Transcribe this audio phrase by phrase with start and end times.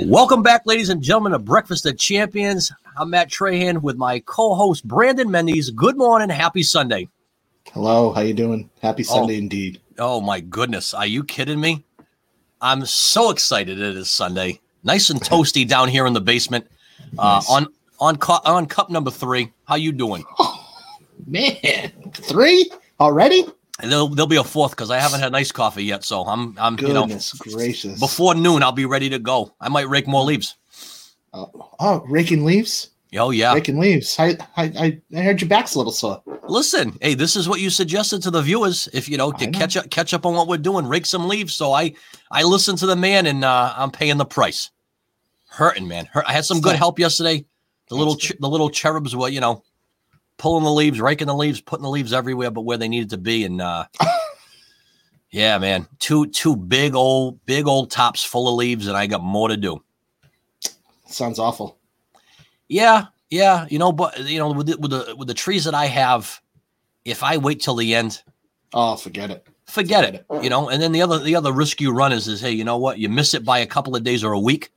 [0.00, 2.72] Welcome back, ladies and gentlemen, to Breakfast of Champions.
[2.96, 5.70] I'm Matt Trahan with my co-host Brandon Mendes.
[5.70, 7.08] Good morning, happy Sunday.
[7.72, 8.70] Hello, how you doing?
[8.82, 9.80] Happy Sunday oh, indeed.
[9.98, 11.84] Oh my goodness, are you kidding me?
[12.60, 14.60] I'm so excited it is Sunday.
[14.82, 16.66] Nice and toasty down here in the basement.
[17.16, 17.50] Uh, nice.
[17.50, 17.68] on
[18.00, 19.52] on cu- on cup number three.
[19.66, 20.24] How you doing?
[20.38, 20.76] Oh,
[21.26, 22.68] man, three
[22.98, 23.44] already?
[23.80, 26.04] And there'll, there'll be a fourth because I haven't had nice coffee yet.
[26.04, 27.98] So I'm I'm Goodness you know gracious.
[27.98, 29.52] Before noon, I'll be ready to go.
[29.60, 30.54] I might rake more leaves.
[31.32, 31.46] Uh,
[31.80, 32.90] oh, raking leaves.
[33.16, 34.16] Oh yeah, raking leaves.
[34.18, 36.22] I, I I heard your back's a little sore.
[36.46, 38.88] Listen, hey, this is what you suggested to the viewers.
[38.92, 39.58] If you know to know.
[39.58, 41.54] catch up catch up on what we're doing, rake some leaves.
[41.54, 41.94] So I
[42.30, 44.70] I listened to the man and uh, I'm paying the price.
[45.48, 46.24] Hurting man, Hurt.
[46.26, 47.44] I had some good help yesterday.
[47.88, 49.62] The little ch- the little cherubs were you know
[50.38, 53.18] pulling the leaves, raking the leaves, putting the leaves everywhere but where they needed to
[53.18, 53.44] be.
[53.44, 53.86] And uh
[55.30, 59.22] yeah, man, two two big old big old tops full of leaves, and I got
[59.22, 59.82] more to do.
[61.06, 61.78] Sounds awful.
[62.68, 65.74] Yeah, yeah, you know, but you know, with the, with the with the trees that
[65.74, 66.40] I have,
[67.04, 68.22] if I wait till the end,
[68.72, 69.46] oh, forget it.
[69.66, 70.26] Forget, forget it.
[70.30, 70.44] it.
[70.44, 72.64] You know, and then the other the other risk you run is is hey, you
[72.64, 72.98] know what?
[72.98, 74.70] You miss it by a couple of days or a week,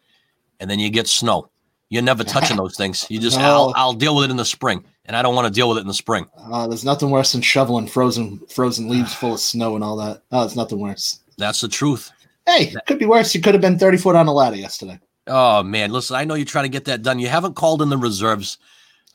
[0.59, 1.49] and then you get snow.
[1.89, 3.05] You're never touching those things.
[3.09, 3.45] You just, no.
[3.45, 5.77] I'll, I'll deal with it in the spring, and I don't want to deal with
[5.77, 6.27] it in the spring.
[6.37, 10.21] Uh, there's nothing worse than shoveling frozen frozen leaves full of snow and all that.
[10.31, 11.19] Oh, it's nothing worse.
[11.37, 12.11] That's the truth.
[12.45, 13.33] Hey, it could be worse.
[13.33, 14.99] You could have been 30 foot on a ladder yesterday.
[15.27, 17.19] Oh man, listen, I know you're trying to get that done.
[17.19, 18.57] You haven't called in the reserves.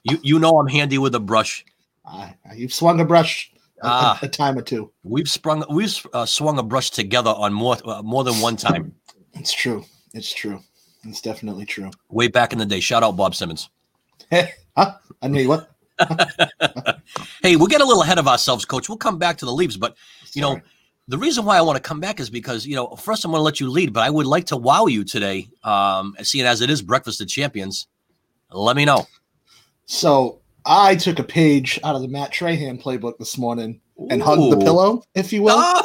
[0.04, 1.64] You you know I'm handy with a brush.
[2.04, 4.90] Uh, you've swung a brush a, uh, a, time or two.
[5.02, 8.94] We've sprung we've uh, swung a brush together on more uh, more than one time.
[9.34, 9.84] It's true.
[10.12, 10.60] It's true.
[11.04, 11.90] It's definitely true.
[12.10, 12.80] Way back in the day.
[12.80, 13.70] Shout out Bob Simmons.
[14.30, 14.94] Hey, huh?
[15.20, 15.71] I mean what?
[17.42, 18.88] hey, we'll get a little ahead of ourselves, coach.
[18.88, 19.96] We'll come back to the leaves, but
[20.32, 20.56] you Sorry.
[20.56, 20.62] know,
[21.08, 23.40] the reason why I want to come back is because, you know, first I'm going
[23.40, 25.48] to let you lead, but I would like to wow you today.
[25.64, 27.88] Um, seeing as it is Breakfast of Champions,
[28.50, 29.06] let me know.
[29.86, 33.80] So I took a page out of the Matt Trahan playbook this morning
[34.10, 34.24] and Ooh.
[34.24, 35.84] hugged the pillow, if you will.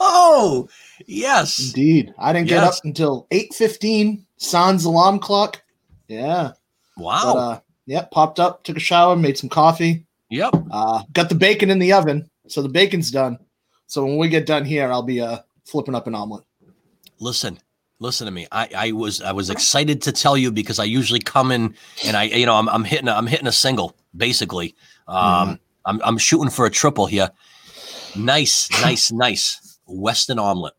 [0.00, 0.68] Oh,
[1.06, 1.58] yes.
[1.68, 2.14] Indeed.
[2.18, 2.60] I didn't yes.
[2.60, 5.62] get up until 8.15 Sans alarm clock.
[6.06, 6.52] Yeah.
[6.96, 7.32] Wow.
[7.34, 8.10] But, uh, yep.
[8.10, 10.04] Popped up, took a shower, made some coffee.
[10.30, 10.54] Yep.
[10.70, 13.38] Uh, got the bacon in the oven, so the bacon's done.
[13.86, 16.44] So when we get done here, I'll be uh flipping up an omelet.
[17.18, 17.58] Listen,
[17.98, 18.46] listen to me.
[18.52, 22.16] I, I was I was excited to tell you because I usually come in and
[22.16, 24.74] I you know I'm, I'm hitting a, I'm hitting a single basically.
[25.08, 25.54] Um, mm-hmm.
[25.86, 27.30] I'm I'm shooting for a triple here.
[28.14, 30.74] Nice, nice, nice Weston omelet.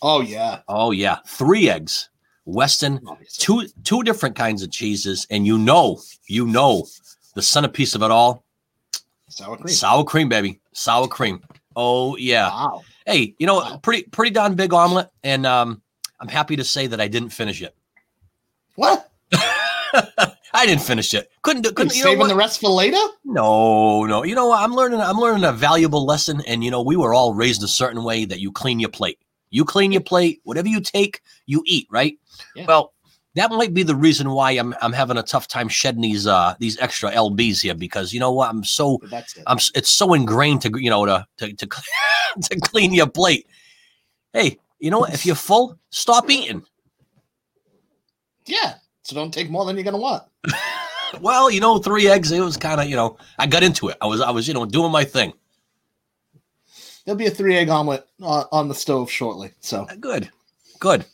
[0.00, 0.60] Oh yeah.
[0.68, 1.18] Oh yeah.
[1.26, 2.08] Three eggs.
[2.48, 2.98] Weston,
[3.34, 6.86] two two different kinds of cheeses, and you know, you know,
[7.34, 8.42] the centerpiece of it all,
[9.28, 11.42] sour cream, sour cream, baby, sour cream.
[11.76, 12.48] Oh yeah.
[12.48, 12.82] Wow.
[13.04, 13.78] Hey, you know, wow.
[13.82, 15.82] pretty pretty darn big omelet, and um,
[16.20, 17.74] I'm happy to say that I didn't finish it.
[18.76, 19.10] What?
[20.54, 21.30] I didn't finish it.
[21.42, 21.72] Couldn't do.
[21.72, 22.96] Couldn't you saving the rest for later?
[23.26, 24.24] No, no.
[24.24, 24.52] You know?
[24.52, 25.02] I'm learning.
[25.02, 28.24] I'm learning a valuable lesson, and you know, we were all raised a certain way
[28.24, 29.18] that you clean your plate.
[29.50, 30.40] You clean your plate.
[30.44, 31.86] Whatever you take, you eat.
[31.90, 32.18] Right.
[32.54, 32.66] Yeah.
[32.66, 32.92] Well,
[33.34, 36.54] that might be the reason why I'm I'm having a tough time shedding these uh
[36.58, 39.42] these extra lbs here because you know what I'm so it.
[39.46, 41.66] I'm it's so ingrained to you know to to to,
[42.42, 43.46] to clean your plate.
[44.32, 45.14] Hey, you know what?
[45.14, 46.64] If you're full, stop eating.
[48.46, 50.24] Yeah, so don't take more than you're gonna want.
[51.20, 52.32] well, you know, three eggs.
[52.32, 53.98] It was kind of you know I got into it.
[54.00, 55.32] I was I was you know doing my thing.
[57.08, 59.50] There'll be a three egg omelet uh, on the stove shortly.
[59.60, 60.28] So good,
[60.78, 61.06] good.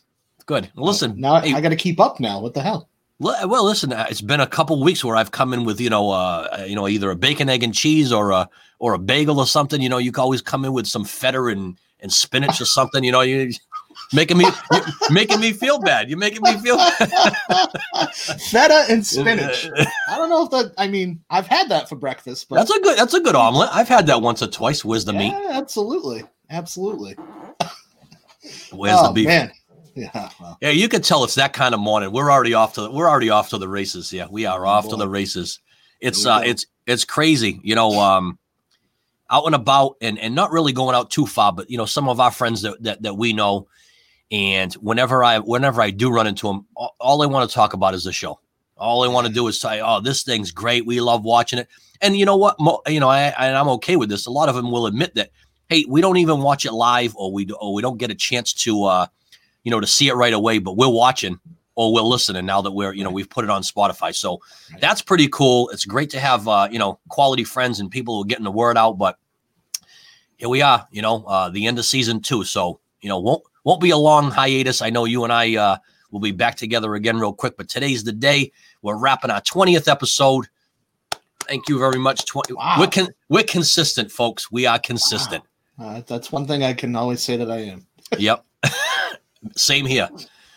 [0.45, 0.69] Good.
[0.75, 2.41] Listen, uh, now hey, I got to keep up now.
[2.41, 2.89] What the hell?
[3.17, 6.11] Well, listen, uh, it's been a couple weeks where I've come in with you know,
[6.11, 9.39] uh, uh, you know, either a bacon, egg, and cheese or a or a bagel
[9.39, 9.81] or something.
[9.81, 13.01] You know, you can always come in with some feta and and spinach or something.
[13.01, 13.53] You know, you
[14.15, 14.45] making me
[15.11, 16.09] making me feel bad.
[16.09, 16.77] You're making me feel
[18.49, 19.69] feta and spinach.
[20.07, 20.73] I don't know if that.
[20.77, 23.69] I mean, I've had that for breakfast, but that's a good that's a good omelet.
[23.71, 24.83] I've had that once or twice.
[24.83, 25.33] Where's the yeah, meat?
[25.49, 27.15] Absolutely, absolutely.
[28.71, 29.27] Where's oh, the beef?
[29.27, 29.51] Man.
[29.95, 30.29] Yeah.
[30.39, 30.57] Well.
[30.61, 32.11] Yeah, you can tell it's that kind of morning.
[32.11, 34.11] We're already off to the, we're already off to the races.
[34.11, 35.59] Yeah, we are off to the races.
[36.01, 38.37] It's uh it's it's crazy, you know, um
[39.29, 42.09] out and about and and not really going out too far, but you know, some
[42.09, 43.67] of our friends that that, that we know
[44.31, 47.73] and whenever I whenever I do run into them, all, all I want to talk
[47.73, 48.39] about is the show.
[48.77, 50.85] All I want to do is say, "Oh, this thing's great.
[50.85, 51.67] We love watching it."
[52.01, 52.59] And you know what?
[52.59, 54.25] Mo, you know, I and I'm okay with this.
[54.25, 55.29] A lot of them will admit that,
[55.69, 58.51] hey, we don't even watch it live, or we or we don't get a chance
[58.53, 59.07] to uh,
[59.65, 61.39] you know, to see it right away, but we're watching
[61.73, 64.15] or we're listening now that we're, you know, we've put it on Spotify.
[64.15, 64.39] So
[64.79, 65.69] that's pretty cool.
[65.71, 68.51] It's great to have, uh, you know, quality friends and people who are getting the
[68.51, 68.93] word out.
[68.93, 69.17] But
[70.37, 72.45] here we are, you know, uh, the end of season two.
[72.45, 74.81] So, you know, won't won't be a long hiatus.
[74.81, 75.77] I know you and I uh,
[76.11, 78.53] will be back together again real quick, but today's the day.
[78.81, 80.47] We're wrapping our 20th episode.
[81.47, 82.25] Thank you very much.
[82.25, 82.77] 20, wow.
[82.79, 84.49] we're, con- we're consistent, folks.
[84.49, 85.43] We are consistent.
[85.77, 85.95] Wow.
[85.97, 87.85] Uh, that's one thing I can always say that I am.
[88.17, 88.45] yep.
[89.55, 90.09] Same here.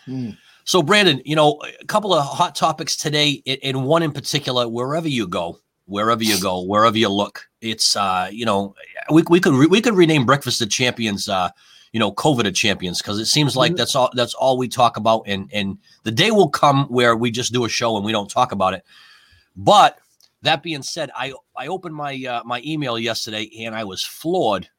[0.07, 0.37] Mm.
[0.63, 5.07] So, Brandon, you know, a couple of hot topics today, and one in particular, wherever
[5.07, 8.75] you go, wherever you go, wherever you look, it's, uh, you know,
[9.11, 11.49] we, we could re- we could rename Breakfast of Champions, uh,
[11.91, 13.77] you know, COVID champions, because it seems like mm-hmm.
[13.77, 17.31] that's all that's all we talk about, and and the day will come where we
[17.31, 18.83] just do a show and we don't talk about it.
[19.55, 19.99] But
[20.41, 24.69] that being said, I I opened my uh, my email yesterday and I was floored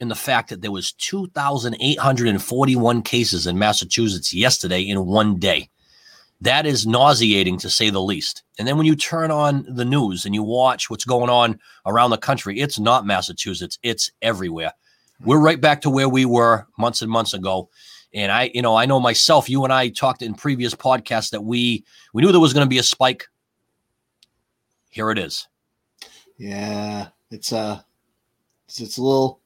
[0.00, 5.68] in the fact that there was 2,841 cases in Massachusetts yesterday in one day.
[6.40, 8.42] That is nauseating to say the least.
[8.58, 12.08] And then when you turn on the news and you watch what's going on around
[12.10, 14.72] the country, it's not Massachusetts, it's everywhere.
[15.24, 17.68] We're right back to where we were months and months ago.
[18.12, 21.42] And I, you know, I know myself, you and I talked in previous podcasts that
[21.42, 23.28] we we knew there was going to be a spike.
[24.88, 25.46] Here it is.
[26.36, 27.80] Yeah, it's uh
[28.66, 29.40] it's, it's a little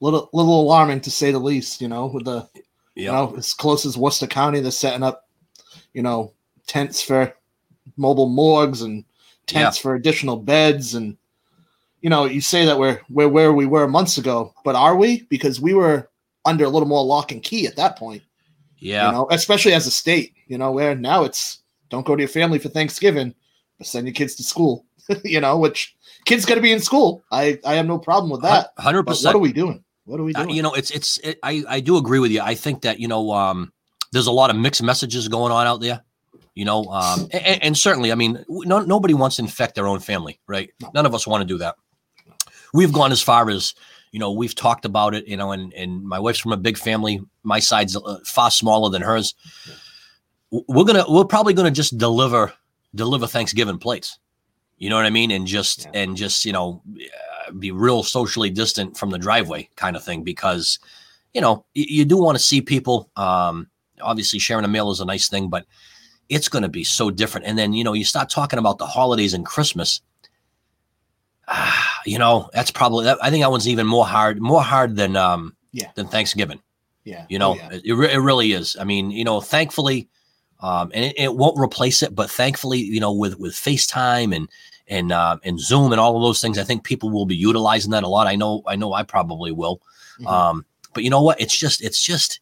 [0.00, 1.80] little little alarming to say the least.
[1.80, 2.66] You know, with the yep.
[2.94, 5.28] you know as close as Worcester County, they're setting up,
[5.92, 6.32] you know,
[6.66, 7.34] tents for
[7.96, 9.04] mobile morgues and
[9.46, 11.16] tents for additional beds and
[12.04, 15.22] you know you say that we're we're where we were months ago but are we
[15.30, 16.10] because we were
[16.44, 18.22] under a little more lock and key at that point
[18.78, 22.22] yeah you know especially as a state you know where now it's don't go to
[22.22, 23.34] your family for thanksgiving
[23.78, 24.84] but send your kids to school
[25.24, 25.96] you know which
[26.26, 29.34] kids got to be in school i i have no problem with that 100% what
[29.34, 30.50] are we doing what are we doing?
[30.50, 31.18] Uh, you know, it's it's.
[31.18, 32.42] It, I I do agree with you.
[32.42, 33.72] I think that you know, um,
[34.12, 36.02] there's a lot of mixed messages going on out there.
[36.54, 39.98] You know, um, and, and certainly, I mean, no, nobody wants to infect their own
[39.98, 40.70] family, right?
[40.80, 40.90] No.
[40.94, 41.76] None of us want to do that.
[42.74, 43.74] We've gone as far as
[44.12, 45.26] you know, we've talked about it.
[45.26, 47.20] You know, and and my wife's from a big family.
[47.42, 49.34] My side's uh, far smaller than hers.
[50.50, 52.52] We're gonna, we're probably gonna just deliver
[52.94, 54.18] deliver Thanksgiving plates.
[54.76, 55.30] You know what I mean?
[55.30, 56.02] And just yeah.
[56.02, 56.82] and just you know,
[57.58, 60.78] be real socially distant from the driveway kind of thing because
[61.32, 63.68] you know you, do want to see people um
[64.00, 65.66] obviously sharing a meal is a nice thing but
[66.28, 68.86] it's going to be so different and then you know you start talking about the
[68.86, 70.00] holidays and christmas
[72.04, 75.56] you know that's probably i think that one's even more hard more hard than um
[75.72, 76.60] yeah than thanksgiving
[77.04, 77.68] yeah you know oh, yeah.
[77.72, 80.08] It, it really is i mean you know thankfully
[80.64, 84.48] um, and it, it, won't replace it, but thankfully, you know, with with FaceTime and
[84.88, 86.56] and uh, and Zoom and all of those things.
[86.56, 88.26] I think people will be utilizing that a lot.
[88.26, 89.82] I know I know I probably will.
[90.18, 90.26] Mm-hmm.
[90.26, 90.64] Um,
[90.94, 91.38] but you know what?
[91.38, 92.40] It's just it's just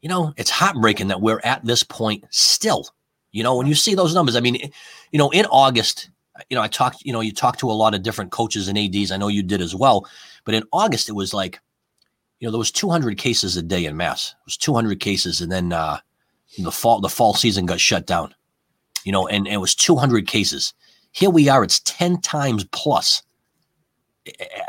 [0.00, 2.88] you know it's heartbreaking that we're at this point still.
[3.30, 4.34] You know when you see those numbers.
[4.34, 4.56] I mean,
[5.12, 6.08] you know in August.
[6.50, 7.04] You know, I talked.
[7.04, 9.10] You know, you talked to a lot of different coaches and ads.
[9.10, 10.06] I know you did as well.
[10.44, 11.60] But in August, it was like,
[12.40, 14.34] you know, there was 200 cases a day in Mass.
[14.40, 15.98] It was 200 cases, and then uh,
[16.58, 18.34] the fall the fall season got shut down.
[19.04, 20.74] You know, and, and it was 200 cases.
[21.12, 23.22] Here we are, it's 10 times plus.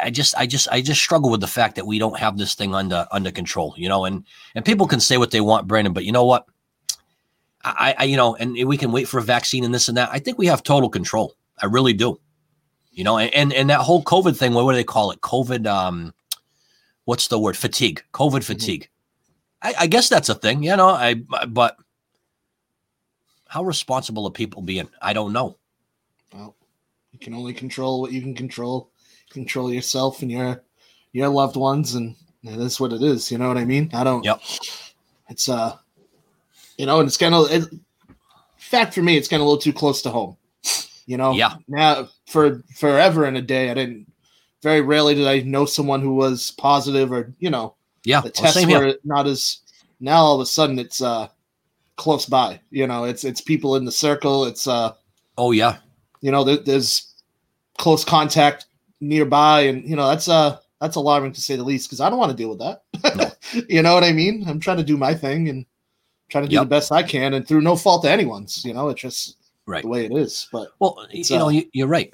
[0.02, 2.56] I just I just I just struggle with the fact that we don't have this
[2.56, 4.26] thing under under control, you know, and
[4.56, 6.48] and people can say what they want, Brandon, but you know what?
[7.64, 10.10] I, I you know, and we can wait for a vaccine and this and that.
[10.12, 11.36] I think we have total control.
[11.62, 12.20] I really do.
[12.92, 15.22] You know, and and that whole COVID thing, what, do they call it?
[15.22, 16.14] COVID um
[17.06, 17.58] what's the word?
[17.58, 18.04] Fatigue.
[18.14, 18.54] COVID mm-hmm.
[18.54, 18.82] fatigue.
[19.64, 19.68] Mm-hmm.
[19.80, 20.90] I, I guess that's a thing, you know.
[20.90, 21.16] I
[21.48, 21.78] but
[23.48, 24.90] how responsible are people being?
[25.02, 25.58] I don't know.
[26.34, 26.56] Well,
[27.12, 28.90] you can only control what you can control.
[29.30, 30.64] Control yourself and your
[31.12, 33.32] your loved ones, and that is what it is.
[33.32, 33.90] You know what I mean?
[33.94, 34.24] I don't.
[34.24, 34.42] Yep.
[35.30, 35.78] It's uh,
[36.78, 37.64] you know, and it's kind of it,
[38.58, 39.18] fact for me.
[39.18, 40.38] It's kind of a little too close to home.
[41.06, 41.34] You know.
[41.34, 41.56] Yeah.
[41.68, 44.08] Now, for forever in a day, I didn't.
[44.62, 47.76] Very rarely did I know someone who was positive or you know.
[48.06, 48.22] Yeah.
[48.22, 48.98] The tests well, were here.
[49.04, 49.60] not as.
[50.00, 51.28] Now all of a sudden it's uh
[51.96, 52.60] close by.
[52.72, 54.46] You know, it's it's people in the circle.
[54.46, 54.94] It's uh.
[55.38, 55.78] Oh yeah
[56.24, 57.14] you know, there, there's
[57.78, 58.66] close contact
[59.02, 62.18] nearby, and you know that's uh that's alarming to say the least because I don't
[62.18, 63.38] want to deal with that.
[63.70, 64.46] you know what I mean?
[64.48, 65.66] I'm trying to do my thing and
[66.30, 66.64] trying to do yep.
[66.64, 68.64] the best I can, and through no fault of anyone's.
[68.64, 70.48] You know, it's just right the way it is.
[70.52, 72.14] But well, you uh, know, you, are right.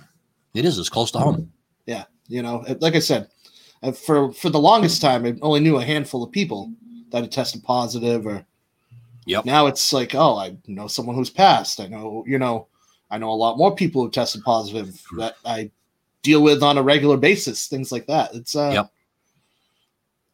[0.54, 1.52] It is as close to home.
[1.86, 3.30] Yeah, you know, like I said,
[3.84, 6.72] uh, for for the longest time, I only knew a handful of people
[7.12, 8.46] that had tested positive, or
[9.26, 9.46] yep.
[9.46, 11.80] Now it's like, oh, I know someone who's passed.
[11.80, 12.68] I know, you know,
[13.12, 15.72] I know a lot more people who tested positive that I
[16.22, 18.34] deal with on a regular basis, things like that.
[18.34, 18.92] It's uh yep.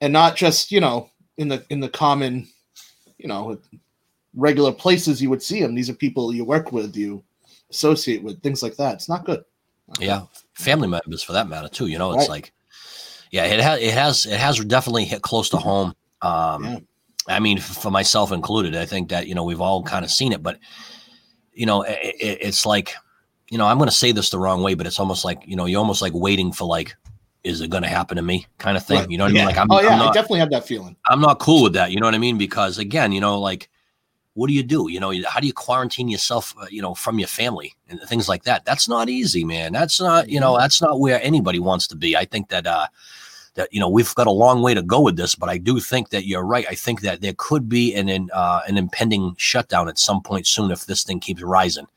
[0.01, 2.47] and not just, you know, in the in the common,
[3.17, 3.57] you know,
[4.35, 5.75] regular places you would see them.
[5.75, 7.23] These are people you work with, you
[7.69, 8.95] associate with, things like that.
[8.95, 9.43] It's not good.
[9.87, 10.19] Not yeah.
[10.19, 10.27] Good.
[10.53, 11.87] Family members for that matter too.
[11.87, 12.29] You know, it's right.
[12.29, 12.53] like
[13.31, 15.93] yeah, it has it has it has definitely hit close to home.
[16.21, 16.79] Um yeah.
[17.27, 20.31] I mean, for myself included, I think that you know we've all kind of seen
[20.31, 20.59] it, but
[21.53, 22.93] you know, it, it, it's like,
[23.49, 25.55] you know, I'm going to say this the wrong way, but it's almost like you
[25.55, 26.95] know, you're almost like waiting for like,
[27.43, 28.99] is it going to happen to me, kind of thing.
[28.99, 29.09] Right.
[29.09, 29.41] You know what yeah.
[29.41, 29.55] I mean?
[29.55, 30.95] Like, I'm, oh yeah, I'm not, I definitely have that feeling.
[31.07, 31.91] I'm not cool with that.
[31.91, 32.37] You know what I mean?
[32.37, 33.69] Because again, you know, like,
[34.35, 34.89] what do you do?
[34.89, 38.29] You know, how do you quarantine yourself, uh, you know, from your family and things
[38.29, 38.65] like that?
[38.65, 39.73] That's not easy, man.
[39.73, 40.61] That's not, you know, mm-hmm.
[40.61, 42.15] that's not where anybody wants to be.
[42.15, 42.87] I think that, uh,
[43.55, 45.79] that you know we've got a long way to go with this, but I do
[45.79, 46.65] think that you're right.
[46.69, 50.45] I think that there could be an an, uh, an impending shutdown at some point
[50.45, 51.87] soon if this thing keeps rising.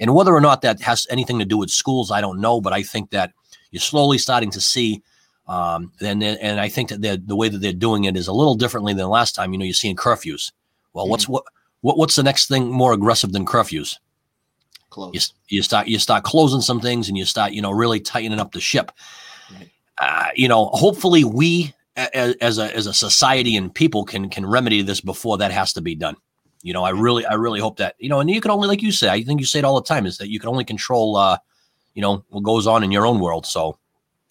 [0.00, 2.60] And whether or not that has anything to do with schools, I don't know.
[2.60, 3.32] But I think that
[3.70, 5.02] you're slowly starting to see.
[5.46, 8.54] Um, and and I think that the way that they're doing it is a little
[8.54, 9.52] differently than last time.
[9.52, 10.50] You know, you're seeing curfews.
[10.94, 11.10] Well, mm-hmm.
[11.10, 11.44] what's what,
[11.82, 13.98] what what's the next thing more aggressive than curfews?
[14.90, 15.14] Close.
[15.14, 18.40] You, you start you start closing some things, and you start you know really tightening
[18.40, 18.90] up the ship.
[19.52, 19.70] Right.
[19.98, 24.46] Uh, you know, hopefully we as, as a as a society and people can can
[24.46, 26.16] remedy this before that has to be done.
[26.62, 28.82] You know, I really I really hope that you know, and you can only like
[28.82, 30.64] you say, I think you say it all the time, is that you can only
[30.64, 31.38] control uh,
[31.94, 33.46] you know, what goes on in your own world.
[33.46, 33.78] So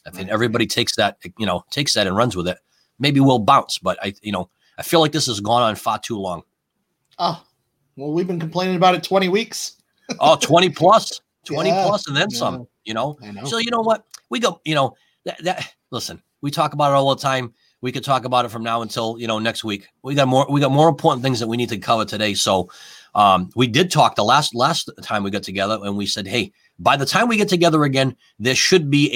[0.06, 2.58] I think everybody takes that, you know, takes that and runs with it.
[3.00, 6.00] Maybe we'll bounce, but I, you know, I feel like this has gone on far
[6.00, 6.44] too long.
[7.24, 7.44] Oh,
[7.98, 9.78] well, we've been complaining about it 20 weeks.
[10.20, 12.38] oh, 20 plus, 20 yeah, plus, and then yeah.
[12.38, 13.16] some, you know?
[13.22, 13.44] know?
[13.44, 14.06] So, you know what?
[14.32, 17.54] We go, you know, that, that listen, we talk about it all the time.
[17.82, 19.88] We could talk about it from now until you know next week.
[20.04, 20.48] We got more.
[20.50, 22.36] We got more important things that we need to cover today.
[22.36, 22.70] So,
[23.16, 26.52] um, we did talk the last last time we got together, and we said, hey,
[26.78, 29.12] by the time we get together again, there should be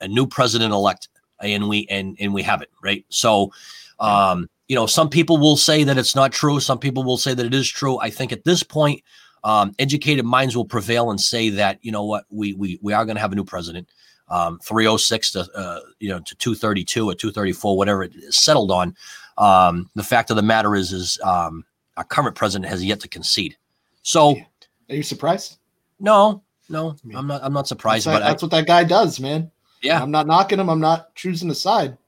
[0.00, 1.08] a a new president elect,
[1.40, 3.04] and we and and we have it right.
[3.10, 3.52] So,
[3.98, 6.60] um, you know, some people will say that it's not true.
[6.60, 7.98] Some people will say that it is true.
[7.98, 9.02] I think at this point,
[9.42, 13.04] um, educated minds will prevail and say that you know what we we we are
[13.04, 13.88] going to have a new president
[14.28, 18.94] um, 306 to uh, you know to 232 or 234, whatever it is settled on.
[19.38, 21.64] Um, the fact of the matter is, is um,
[21.96, 23.56] our current president has yet to concede.
[24.02, 24.36] So,
[24.88, 25.58] are you surprised?
[25.98, 27.42] No, no, I'm not.
[27.42, 28.06] I'm not surprised.
[28.06, 29.50] That's, but that's I, what that guy does, man.
[29.82, 30.70] Yeah, I'm not knocking him.
[30.70, 31.98] I'm not choosing a side.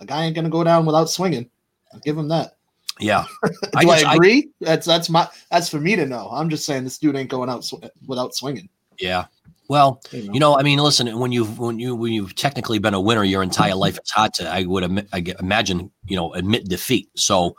[0.00, 1.48] The guy ain't gonna go down without swinging.
[1.92, 2.56] I'll give him that.
[3.00, 3.24] Yeah.
[3.44, 4.50] Do I, just, I agree?
[4.62, 6.28] I, that's that's my that's for me to know.
[6.32, 7.74] I'm just saying this dude ain't going out sw-
[8.06, 8.68] without swinging.
[8.98, 9.26] Yeah.
[9.68, 10.32] Well, you know.
[10.32, 13.22] you know, I mean, listen, when you've when you when you've technically been a winner
[13.22, 17.10] your entire life, it's hard to I would I imagine you know admit defeat.
[17.14, 17.56] So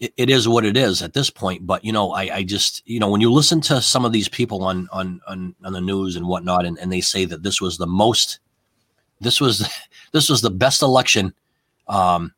[0.00, 1.66] it, it is what it is at this point.
[1.66, 4.28] But you know, I I just you know when you listen to some of these
[4.28, 7.60] people on on on, on the news and whatnot, and, and they say that this
[7.60, 8.40] was the most,
[9.20, 9.68] this was
[10.12, 11.34] this was the best election,
[11.88, 12.32] um,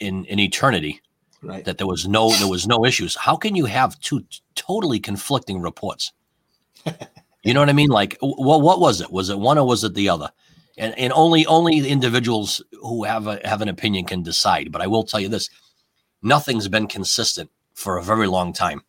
[0.00, 1.00] in in eternity.
[1.42, 1.64] Right.
[1.64, 3.14] That there was no there was no issues.
[3.14, 4.24] How can you have two
[4.54, 6.12] totally conflicting reports?
[7.46, 7.90] You know what I mean?
[7.90, 9.12] Like, well, what was it?
[9.12, 10.32] Was it one or was it the other?
[10.76, 14.72] And and only only individuals who have a have an opinion can decide.
[14.72, 15.48] But I will tell you this:
[16.22, 18.82] nothing's been consistent for a very long time,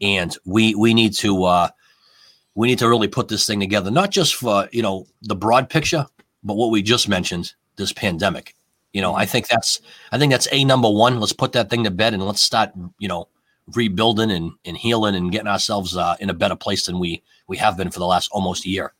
[0.00, 1.68] and we we need to uh,
[2.56, 5.70] we need to really put this thing together, not just for you know the broad
[5.70, 6.04] picture,
[6.42, 8.56] but what we just mentioned, this pandemic.
[8.92, 9.80] You know, I think that's
[10.12, 11.20] I think that's a number one.
[11.20, 13.28] Let's put that thing to bed and let's start you know
[13.74, 17.56] rebuilding and, and healing and getting ourselves uh, in a better place than we we
[17.56, 18.92] have been for the last almost year.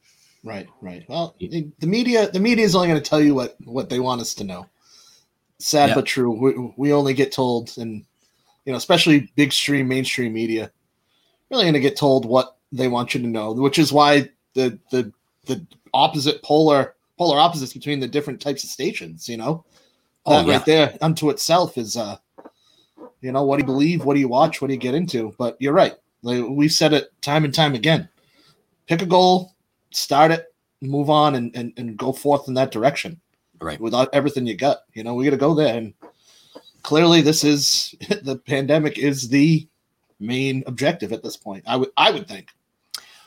[0.42, 1.04] Right, right.
[1.08, 4.20] Well, the media the media is only going to tell you what what they want
[4.20, 4.66] us to know.
[5.58, 5.94] Sad yeah.
[5.94, 6.30] but true.
[6.30, 8.04] We, we only get told, and
[8.64, 10.70] you know, especially big stream mainstream media,
[11.50, 14.78] really going to get told what they want you to know, which is why the
[14.90, 15.12] the
[15.44, 19.28] the opposite polar polar opposites between the different types of stations.
[19.28, 19.64] You know,
[20.26, 20.56] oh, that yeah.
[20.56, 22.16] right there unto itself is uh
[23.20, 24.04] you know, what do you believe?
[24.04, 24.60] What do you watch?
[24.60, 25.34] What do you get into?
[25.38, 25.94] But you're right.
[26.22, 28.08] Like we've said it time and time again.
[28.86, 29.54] Pick a goal,
[29.90, 30.46] start it,
[30.80, 33.20] move on, and, and, and go forth in that direction.
[33.60, 33.80] Right.
[33.80, 34.78] Without everything you got.
[34.94, 35.76] You know, we got to go there.
[35.76, 35.92] And
[36.82, 39.68] clearly, this is the pandemic is the
[40.18, 41.64] main objective at this point.
[41.66, 42.48] I would I would think.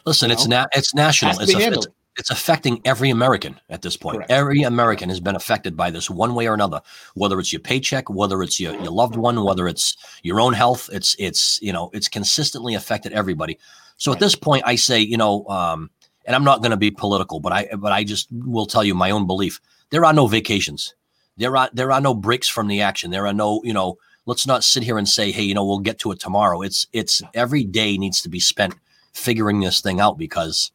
[0.06, 0.40] Listen, you know?
[0.40, 1.40] it's na- it's national.
[1.40, 4.18] It's, a, it's, it's affecting every American at this point.
[4.18, 4.32] Correct.
[4.32, 6.82] Every American has been affected by this one way or another,
[7.16, 10.90] whether it's your paycheck, whether it's your, your loved one, whether it's your own health.
[10.92, 13.58] It's it's you know it's consistently affected everybody.
[13.98, 14.18] So right.
[14.18, 15.90] at this point, I say you know, um,
[16.26, 18.94] and I'm not going to be political, but I but I just will tell you
[18.94, 19.60] my own belief.
[19.90, 20.94] There are no vacations.
[21.38, 23.12] There are there are no breaks from the action.
[23.12, 23.98] There are no you know.
[24.26, 26.62] Let's not sit here and say, hey, you know, we'll get to it tomorrow.
[26.62, 28.74] It's it's every day needs to be spent
[29.12, 30.72] figuring this thing out because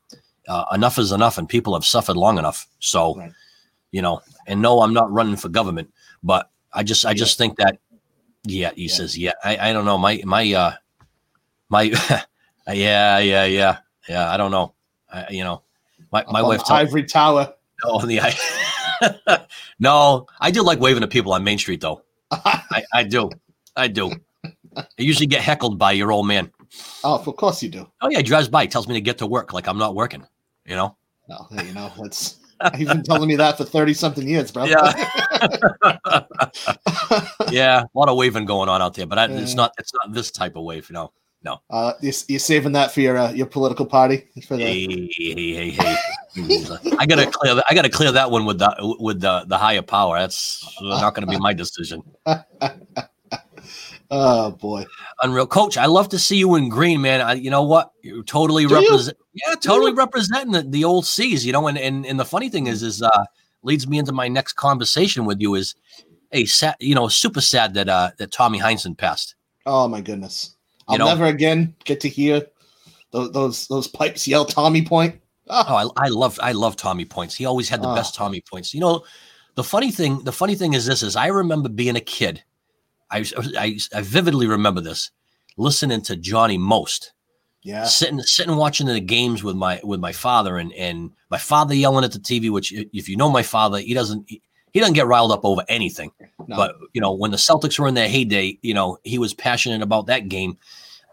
[0.48, 2.66] uh, enough is enough, and people have suffered long enough.
[2.78, 3.32] So, right.
[3.92, 7.56] you know, and no, I'm not running for government, but I just, I just think
[7.58, 7.78] that,
[8.44, 8.94] yeah, he yeah.
[8.94, 10.72] says, yeah, I, I don't know, my, my, uh,
[11.68, 11.82] my,
[12.68, 13.78] yeah, yeah, yeah,
[14.08, 14.74] yeah, I don't know,
[15.12, 15.62] I, you know,
[16.10, 17.54] my, my wife, ivory tower.
[17.84, 19.46] Oh, the, I,
[19.78, 22.02] no, I do like waving to people on Main Street though.
[22.30, 23.30] I, I do.
[23.76, 24.12] I do.
[24.76, 26.50] I usually get heckled by your old man.
[27.04, 27.88] Oh, of course you do.
[28.00, 30.26] Oh yeah, he drives by, tells me to get to work like I'm not working.
[30.68, 30.96] You know.
[31.28, 32.38] Well, you know, that's
[32.76, 34.64] he's been telling me that for thirty something years, bro.
[34.64, 34.80] Yeah.
[37.50, 40.12] yeah, a lot of waving going on out there, but I, it's not it's not
[40.12, 41.12] this type of wave, you know.
[41.44, 41.60] No.
[41.70, 44.64] Uh, you, you're saving that for your uh, your political party for the.
[44.64, 45.96] Hey, hey, hey, hey.
[46.98, 47.54] I gotta clear.
[47.54, 50.18] That, I gotta clear that one with the with the the higher power.
[50.18, 52.02] That's not going to be my decision.
[54.10, 54.86] oh boy,
[55.22, 55.76] unreal, Coach.
[55.76, 57.20] I love to see you in green, man.
[57.20, 57.92] I, you know what?
[58.02, 59.16] You're totally represent.
[59.34, 61.44] Yeah, totally representing the, the old C's.
[61.44, 63.24] You know, and, and and the funny thing is, is uh,
[63.62, 65.54] leads me into my next conversation with you.
[65.54, 65.74] Is,
[66.32, 69.34] a sad, you know, super sad that uh that Tommy Heinsohn passed.
[69.66, 70.56] Oh my goodness.
[70.86, 72.42] I'll you know, never again get to hear
[73.10, 75.20] those those, those pipes yell Tommy Point.
[75.48, 77.34] Oh, oh I, I love I love Tommy Points.
[77.34, 77.94] He always had the oh.
[77.94, 78.74] best Tommy Points.
[78.74, 79.04] You know,
[79.54, 82.42] the funny thing the funny thing is this is I remember being a kid.
[83.10, 83.24] I
[83.58, 85.10] I, I vividly remember this
[85.56, 87.12] listening to Johnny Most.
[87.62, 87.84] Yeah.
[87.84, 92.04] Sitting sitting watching the games with my with my father and and my father yelling
[92.04, 94.40] at the TV, which if you know my father, he doesn't he,
[94.72, 96.12] he doesn't get riled up over anything.
[96.46, 96.56] No.
[96.56, 99.82] But you know, when the Celtics were in their heyday, you know, he was passionate
[99.82, 100.56] about that game.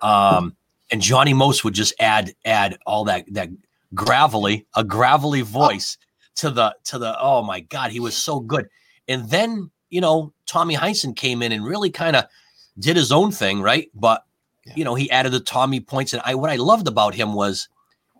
[0.01, 0.55] Um,
[0.91, 3.49] and Johnny Most would just add add all that that
[3.93, 5.97] gravelly, a gravelly voice
[6.35, 8.69] to the to the oh my god, he was so good.
[9.07, 12.25] And then, you know, Tommy Heinsohn came in and really kind of
[12.77, 13.89] did his own thing, right?
[13.93, 14.25] But
[14.65, 14.73] yeah.
[14.75, 16.11] you know, he added the Tommy points.
[16.11, 17.69] And I what I loved about him was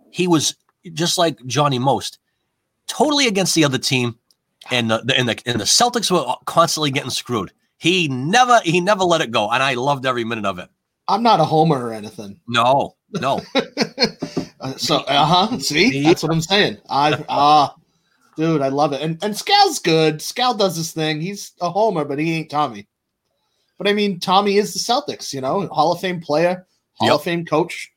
[0.10, 0.56] he was
[0.94, 2.18] just like Johnny Most,
[2.88, 4.18] totally against the other team,
[4.72, 7.52] and the, the and the and the Celtics were constantly getting screwed.
[7.78, 10.70] He never he never let it go, and I loved every minute of it.
[11.10, 12.40] I'm not a homer or anything.
[12.48, 13.42] No, no.
[14.62, 15.60] Uh, so uh huh.
[15.60, 16.78] See, that's what I'm saying.
[16.90, 17.80] I ah, uh,
[18.36, 19.02] dude, I love it.
[19.02, 20.20] And and Scal's good.
[20.20, 21.22] Scal does his thing.
[21.22, 22.88] He's a homer, but he ain't Tommy.
[23.78, 25.34] But I mean, Tommy is the Celtics.
[25.34, 27.16] You know, Hall of Fame player, Hall yep.
[27.16, 27.92] of Fame coach.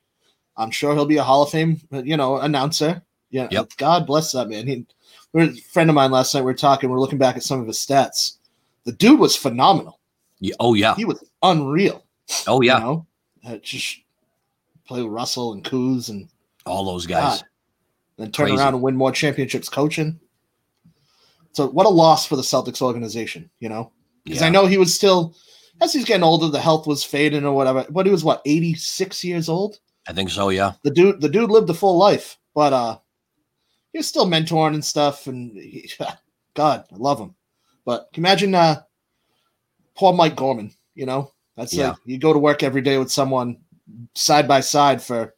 [0.56, 3.02] I'm sure he'll be a Hall of Fame, you know, announcer.
[3.30, 3.48] Yeah.
[3.50, 3.72] Yep.
[3.76, 4.66] God bless that man.
[4.66, 4.86] He,
[5.34, 6.42] a friend of mine last night.
[6.42, 6.90] We are talking.
[6.90, 8.38] We are looking back at some of his stats.
[8.84, 10.00] The dude was phenomenal.
[10.40, 10.54] Yeah.
[10.60, 10.94] Oh yeah.
[10.94, 12.04] He was unreal.
[12.46, 12.78] Oh yeah.
[12.78, 13.06] You know?
[13.46, 14.00] uh, just
[14.86, 16.28] play with Russell and Cooz and
[16.66, 17.40] all those guys.
[17.40, 17.48] God.
[18.16, 18.60] Then turn Crazy.
[18.60, 20.18] around and win more championships coaching.
[21.58, 23.90] So what a loss for the Celtics organization, you know?
[24.22, 24.46] Because yeah.
[24.46, 25.34] I know he was still
[25.80, 27.84] as he's getting older, the health was fading or whatever.
[27.90, 29.80] But he was what, 86 years old?
[30.06, 30.74] I think so, yeah.
[30.84, 32.98] The dude the dude lived a full life, but uh
[33.92, 35.90] he was still mentoring and stuff and he,
[36.54, 37.34] God, I love him.
[37.84, 38.82] But can you imagine uh
[39.96, 41.32] poor Mike Gorman, you know?
[41.56, 41.88] That's yeah.
[41.88, 43.58] like you go to work every day with someone
[44.14, 45.34] side by side for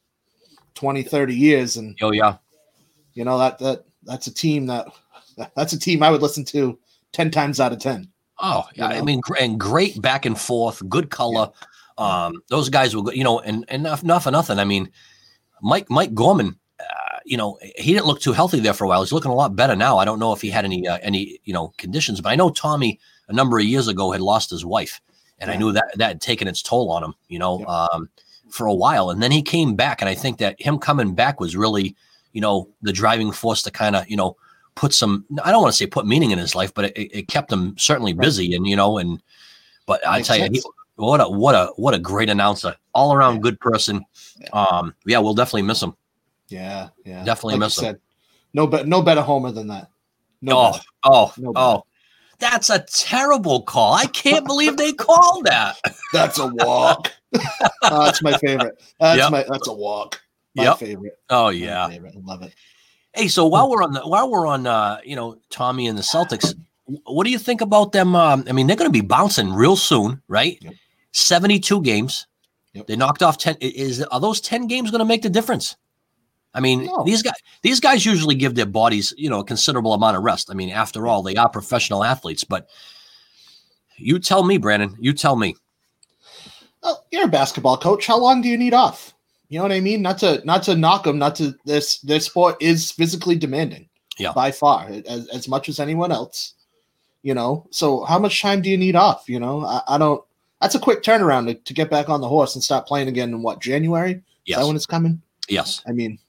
[0.74, 1.78] 20, 30 years.
[1.78, 2.36] And oh yeah.
[3.14, 4.86] You know, that that that's a team that
[5.56, 6.78] that's a team I would listen to
[7.12, 8.08] 10 times out of 10.
[8.38, 8.88] Oh, yeah.
[8.88, 9.00] You know?
[9.00, 11.50] I mean, and great back and forth, good color.
[11.98, 12.26] Yeah.
[12.26, 14.58] Um, those guys were, good, you know, and, and enough, enough for nothing.
[14.58, 14.90] I mean,
[15.60, 19.02] Mike, Mike Gorman, uh, you know, he didn't look too healthy there for a while.
[19.02, 19.98] He's looking a lot better now.
[19.98, 22.50] I don't know if he had any, uh, any, you know, conditions, but I know
[22.50, 25.00] Tommy a number of years ago had lost his wife
[25.40, 25.54] and yeah.
[25.54, 27.66] I knew that that had taken its toll on him, you know, yeah.
[27.66, 28.08] um,
[28.50, 29.10] for a while.
[29.10, 31.96] And then he came back, and I think that him coming back was really,
[32.32, 34.36] you know, the driving force to kind of, you know,
[34.74, 35.24] put some.
[35.42, 37.76] I don't want to say put meaning in his life, but it, it kept him
[37.78, 39.22] certainly busy, and you know, and
[39.86, 40.56] but I tell sense.
[40.56, 43.40] you, he, what a what a what a great announcer, all around yeah.
[43.40, 44.04] good person.
[44.52, 45.94] Um, yeah, we'll definitely miss him.
[46.48, 47.84] Yeah, yeah, definitely like miss him.
[47.84, 48.00] Said,
[48.52, 49.90] no, but no better homer than that.
[50.42, 50.84] No oh, better.
[51.04, 51.84] oh, no oh.
[52.38, 53.92] That's a terrible call.
[53.92, 55.76] I can't believe they called that.
[56.12, 57.12] That's a walk.
[57.34, 57.40] oh,
[58.06, 58.82] that's my favorite.
[58.98, 59.30] That's yep.
[59.30, 60.20] my that's a walk.
[60.56, 60.78] My yep.
[60.78, 61.16] favorite.
[61.28, 61.88] Oh yeah.
[61.88, 62.14] Favorite.
[62.16, 62.52] I love it.
[63.14, 66.02] Hey, so while we're on the while we're on uh, you know, Tommy and the
[66.02, 66.54] Celtics,
[67.04, 68.14] what do you think about them?
[68.14, 70.58] Um, I mean, they're gonna be bouncing real soon, right?
[70.60, 70.74] Yep.
[71.12, 72.26] 72 games.
[72.74, 72.86] Yep.
[72.86, 73.56] They knocked off 10.
[73.60, 75.76] Is are those 10 games gonna make the difference?
[76.54, 77.04] I mean, no.
[77.04, 80.50] these guys these guys usually give their bodies, you know, a considerable amount of rest.
[80.50, 82.44] I mean, after all, they are professional athletes.
[82.44, 82.68] But
[83.96, 84.96] you tell me, Brandon.
[85.00, 85.56] You tell me.
[86.82, 88.06] Well, you're a basketball coach.
[88.06, 89.14] How long do you need off?
[89.50, 90.00] You know what I mean?
[90.00, 91.18] Not to not to knock them.
[91.18, 91.98] Not to this.
[91.98, 93.88] This sport is physically demanding.
[94.16, 96.54] Yeah, by far, as as much as anyone else.
[97.22, 97.66] You know.
[97.70, 99.28] So how much time do you need off?
[99.28, 100.24] You know, I, I don't.
[100.60, 103.30] That's a quick turnaround to, to get back on the horse and start playing again
[103.30, 104.22] in what January?
[104.44, 104.58] Yes.
[104.58, 105.20] Is that when it's coming?
[105.48, 105.82] Yes.
[105.84, 106.20] I mean,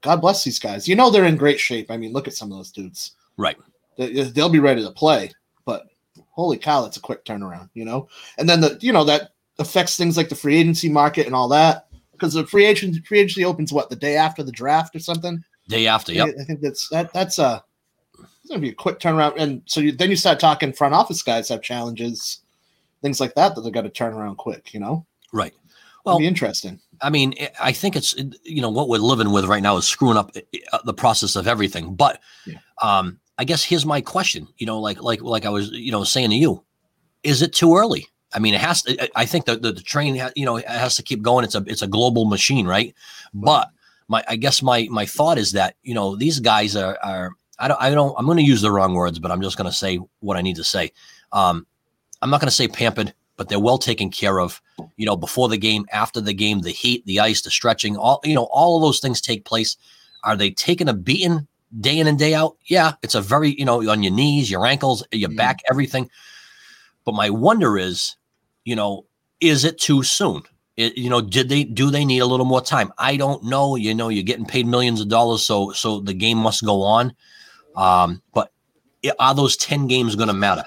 [0.00, 0.86] God bless these guys.
[0.86, 1.90] You know they're in great shape.
[1.90, 3.16] I mean, look at some of those dudes.
[3.36, 3.56] Right.
[3.96, 5.32] They, they'll be ready to play,
[5.64, 5.88] but
[6.30, 7.68] holy cow, it's a quick turnaround.
[7.74, 11.26] You know, and then the you know that affects things like the free agency market
[11.26, 11.88] and all that
[12.20, 15.42] because the free agent free agency opens what the day after the draft or something.
[15.68, 16.24] Day after, yeah.
[16.24, 17.64] I think that's that that's a
[18.18, 21.22] it's gonna be a quick turnaround, and so you, then you start talking front office
[21.22, 22.40] guys have challenges.
[23.02, 24.74] things like that that they're going to turn around quick.
[24.74, 25.54] You know, right?
[26.04, 26.80] Well, It'll be interesting.
[27.02, 30.16] I mean, I think it's you know what we're living with right now is screwing
[30.16, 30.36] up
[30.72, 31.94] uh, the process of everything.
[31.94, 32.58] But yeah.
[32.82, 34.48] um, I guess here's my question.
[34.58, 36.64] You know, like like like I was you know saying to you,
[37.22, 38.06] is it too early?
[38.32, 39.18] I mean, it has to.
[39.18, 41.44] I think that the, the train, you know, has to keep going.
[41.44, 42.94] It's a it's a global machine, right?
[43.34, 43.70] But
[44.08, 47.68] my I guess my my thought is that you know these guys are are I
[47.68, 49.76] don't I don't I'm going to use the wrong words, but I'm just going to
[49.76, 50.92] say what I need to say.
[51.32, 51.66] Um,
[52.22, 54.60] I'm not going to say pampered, but they're well taken care of.
[54.96, 58.20] You know, before the game, after the game, the heat, the ice, the stretching, all
[58.24, 59.76] you know, all of those things take place.
[60.22, 61.46] Are they taking a beating
[61.80, 62.56] day in and day out?
[62.66, 65.36] Yeah, it's a very you know on your knees, your ankles, your mm.
[65.36, 66.10] back, everything.
[67.04, 68.16] But my wonder is,
[68.70, 69.04] you know,
[69.40, 70.42] is it too soon?
[70.76, 72.92] It, you know, did they do they need a little more time?
[72.98, 73.74] I don't know.
[73.74, 77.12] You know, you're getting paid millions of dollars, so so the game must go on.
[77.74, 78.52] Um, but
[79.18, 80.64] are those ten games going to matter?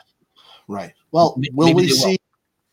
[0.67, 0.91] Right.
[1.13, 2.17] Well, will Maybe we see?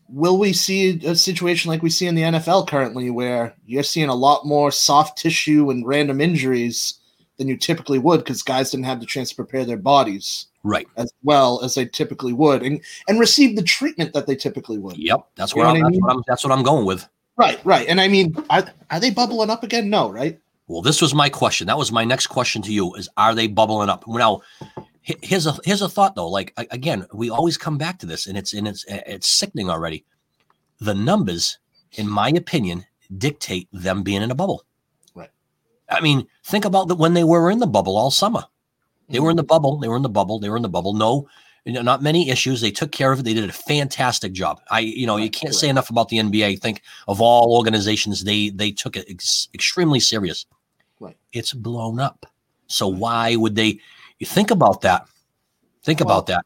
[0.08, 0.32] Will.
[0.32, 4.08] will we see a situation like we see in the NFL currently, where you're seeing
[4.08, 6.94] a lot more soft tissue and random injuries
[7.36, 10.46] than you typically would because guys didn't have the chance to prepare their bodies?
[10.62, 10.86] Right.
[10.96, 14.96] as well as they typically would and and receive the treatment that they typically would.
[14.96, 17.08] Yep that's what, I'm, that's, what I'm, that's what i'm going with.
[17.36, 19.90] Right right and i mean are, are they bubbling up again?
[19.90, 20.38] No right?
[20.66, 21.66] Well this was my question.
[21.66, 24.04] That was my next question to you is are they bubbling up?
[24.06, 24.42] Now
[25.02, 28.36] here's a here's a thought though like again we always come back to this and
[28.36, 30.04] it's and it's it's sickening already.
[30.80, 31.58] The numbers
[31.92, 34.64] in my opinion dictate them being in a bubble.
[35.14, 35.30] Right.
[35.88, 38.44] I mean think about the, when they were in the bubble all summer
[39.10, 39.78] they were in the bubble.
[39.78, 40.38] They were in the bubble.
[40.38, 40.94] They were in the bubble.
[40.94, 41.28] No,
[41.66, 42.60] not many issues.
[42.60, 43.22] They took care of it.
[43.24, 44.60] They did a fantastic job.
[44.70, 46.44] I, you know, you can't say enough about the NBA.
[46.44, 50.46] I think of all organizations, they they took it ex- extremely serious.
[50.98, 51.16] Right.
[51.32, 52.26] It's blown up.
[52.66, 53.80] So why would they?
[54.18, 55.06] You think about that.
[55.82, 56.44] Think well, about that.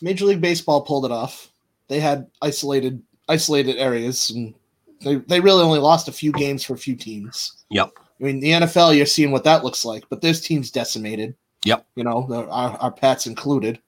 [0.00, 1.50] Major League Baseball pulled it off.
[1.88, 4.54] They had isolated isolated areas, and
[5.02, 7.64] they they really only lost a few games for a few teams.
[7.70, 7.92] Yep.
[8.20, 11.34] I mean, the NFL, you're seeing what that looks like, but this team's decimated.
[11.64, 11.86] Yep.
[11.94, 13.80] You know, the, our, our Pats included.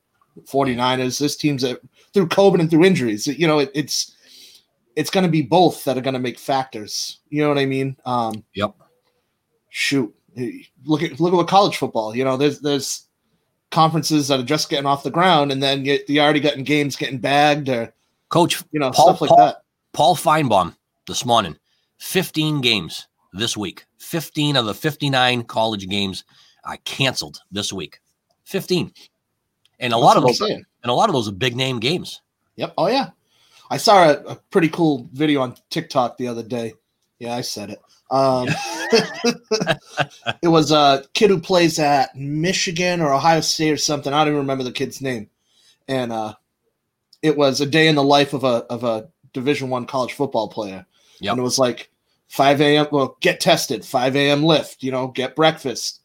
[0.42, 1.78] 49ers, this team's a,
[2.12, 3.26] through COVID and through injuries.
[3.26, 4.16] You know, it, it's
[4.96, 7.18] it's going to be both that are going to make factors.
[7.30, 7.96] You know what I mean?
[8.04, 8.74] Um, yep.
[9.70, 10.14] Shoot,
[10.84, 12.14] look at look at what college football.
[12.14, 13.06] You know, there's there's
[13.70, 16.96] conferences that are just getting off the ground, and then you, you already getting games
[16.96, 17.92] getting bagged or
[18.28, 18.62] coach.
[18.70, 19.62] You know, Paul, stuff like Paul, that.
[19.92, 20.76] Paul Finebaum
[21.08, 21.56] this morning,
[21.98, 23.84] 15 games this week.
[23.98, 26.24] 15 of the 59 college games
[26.64, 28.00] I canceled this week.
[28.44, 28.92] 15.
[29.80, 32.20] And a That's lot of those and a lot of those are big name games.
[32.56, 32.74] Yep.
[32.78, 33.10] Oh yeah.
[33.70, 36.74] I saw a, a, pretty cool video on TikTok the other day.
[37.18, 37.80] Yeah, I said it.
[38.10, 38.48] Um,
[40.42, 44.12] it was a kid who plays at Michigan or Ohio State or something.
[44.12, 45.30] I don't even remember the kid's name.
[45.88, 46.34] And uh,
[47.22, 50.48] it was a day in the life of a of a Division One college football
[50.48, 50.86] player.
[51.20, 51.32] Yep.
[51.32, 51.90] And it was like
[52.28, 52.86] 5 a.m.
[52.92, 54.42] Well, get tested, 5 a.m.
[54.42, 56.00] lift, you know, get breakfast,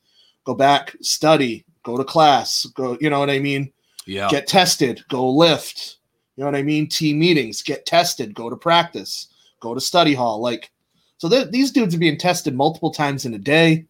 [0.45, 3.71] go back, study, go to class, go, you know what I mean?
[4.05, 4.27] Yeah.
[4.29, 5.97] Get tested, go lift.
[6.35, 6.87] You know what I mean?
[6.87, 9.27] Team meetings, get tested, go to practice,
[9.59, 10.41] go to study hall.
[10.41, 10.71] Like,
[11.17, 13.85] so these dudes are being tested multiple times in a day.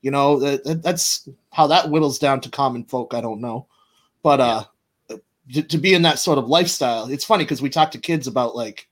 [0.00, 3.12] You know, that, that's how that whittles down to common folk.
[3.12, 3.66] I don't know.
[4.22, 4.64] But uh,
[5.52, 8.26] to, to be in that sort of lifestyle, it's funny because we talk to kids
[8.26, 8.88] about like,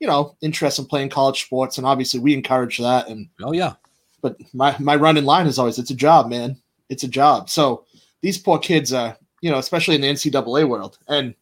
[0.00, 3.08] you know, interest in playing college sports, and obviously we encourage that.
[3.08, 3.74] And oh yeah,
[4.22, 6.56] but my my run in line is always it's a job, man.
[6.88, 7.50] It's a job.
[7.50, 7.84] So
[8.22, 11.34] these poor kids are, you know, especially in the NCAA world, and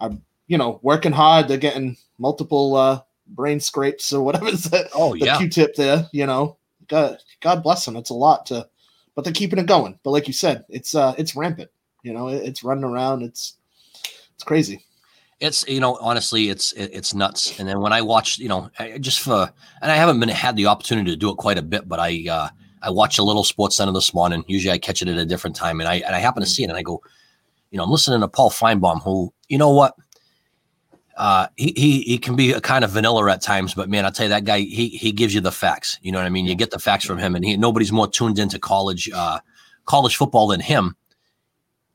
[0.00, 0.10] are
[0.48, 1.46] you know working hard.
[1.46, 4.88] They're getting multiple uh, brain scrapes or whatever is that.
[4.94, 6.08] Oh the yeah, Q-tip there.
[6.12, 6.56] You know,
[6.88, 7.96] God, God bless them.
[7.96, 8.66] It's a lot to,
[9.14, 9.98] but they're keeping it going.
[10.02, 11.70] But like you said, it's uh, it's rampant.
[12.02, 13.22] You know, it, it's running around.
[13.22, 13.56] It's
[14.34, 14.85] it's crazy
[15.40, 18.70] it's you know honestly it's it's nuts and then when i watch you know
[19.00, 19.50] just for
[19.82, 22.24] and i haven't been had the opportunity to do it quite a bit but i
[22.30, 22.48] uh
[22.82, 25.80] i watch a little SportsCenter this morning usually i catch it at a different time
[25.80, 27.02] and i and i happen to see it and i go
[27.70, 29.94] you know i'm listening to paul finebaum who you know what
[31.16, 34.12] uh, he, he he can be a kind of vanilla at times, but man, I'll
[34.12, 34.60] tell you that guy.
[34.60, 35.98] He he gives you the facts.
[36.02, 36.44] You know what I mean?
[36.44, 39.40] You get the facts from him, and he nobody's more tuned into college uh,
[39.86, 40.94] college football than him.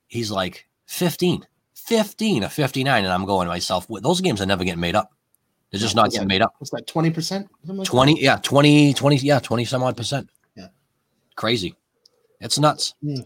[0.08, 1.46] He's like 15.
[1.92, 3.04] 15 of 59.
[3.04, 5.12] And I'm going to myself, those games are never getting made up.
[5.70, 6.56] They're just not getting made up.
[6.58, 7.48] What's that, 20%?
[7.66, 8.22] Like 20, that?
[8.22, 10.30] yeah, 20, 20, yeah, 20 some odd percent.
[10.56, 10.68] Yeah.
[11.36, 11.76] Crazy.
[12.40, 12.96] It's nuts.
[13.04, 13.26] Mm.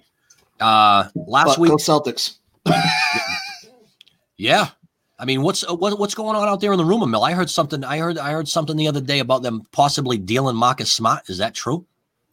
[0.60, 1.72] Uh, last but week.
[1.74, 2.38] Celtics.
[4.38, 4.70] yeah.
[5.18, 7.24] I mean, what's uh, what, what's going on out there in the rumor mill?
[7.24, 7.84] I heard something.
[7.84, 11.30] I heard I heard something the other day about them possibly dealing Marcus Smart.
[11.30, 11.86] Is that true?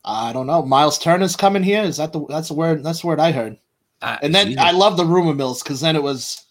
[0.04, 0.62] I don't know.
[0.62, 1.82] Myles Turner's coming here.
[1.82, 2.82] Is that the that's the word?
[2.82, 3.56] That's the word I heard.
[4.02, 6.44] Uh, and then I love the rumor mills because then it was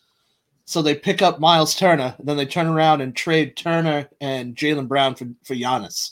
[0.66, 4.56] So they pick up Myles Turner, and then they turn around and trade Turner and
[4.56, 6.12] Jaylen Brown for, for Giannis.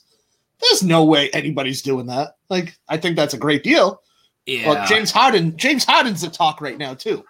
[0.61, 2.35] There's no way anybody's doing that.
[2.49, 4.01] Like, I think that's a great deal.
[4.45, 4.65] Yeah.
[4.65, 7.23] But James Harden, James Harden's a talk right now, too.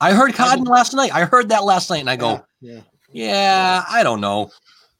[0.00, 1.14] I heard Harden last night.
[1.14, 2.80] I heard that last night, and I go, yeah,
[3.12, 4.50] yeah, yeah I don't know.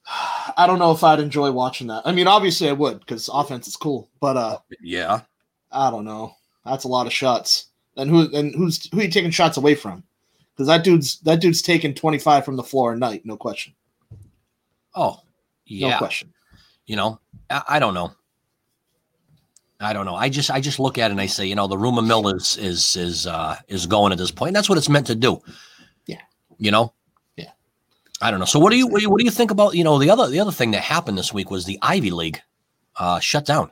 [0.56, 2.02] I don't know if I'd enjoy watching that.
[2.04, 5.22] I mean, obviously I would because offense is cool, but uh, yeah,
[5.72, 6.36] I don't know.
[6.64, 7.66] That's a lot of shots.
[7.96, 10.02] And who and who's who are you taking shots away from?
[10.52, 13.74] Because that dude's that dude's taking twenty five from the floor a night, no question.
[14.94, 15.20] Oh,
[15.66, 16.32] yeah, no question.
[16.86, 18.12] You know, I, I don't know.
[19.80, 20.14] I don't know.
[20.14, 22.28] I just I just look at it and I say, you know, the rumor mill
[22.28, 24.48] is is is uh is going at this point.
[24.48, 25.40] And that's what it's meant to do.
[26.06, 26.20] Yeah.
[26.58, 26.94] You know.
[27.36, 27.50] Yeah.
[28.20, 28.46] I don't know.
[28.46, 30.10] So what do you what do you, what do you think about you know the
[30.10, 32.40] other the other thing that happened this week was the Ivy League
[32.96, 33.70] uh shut down.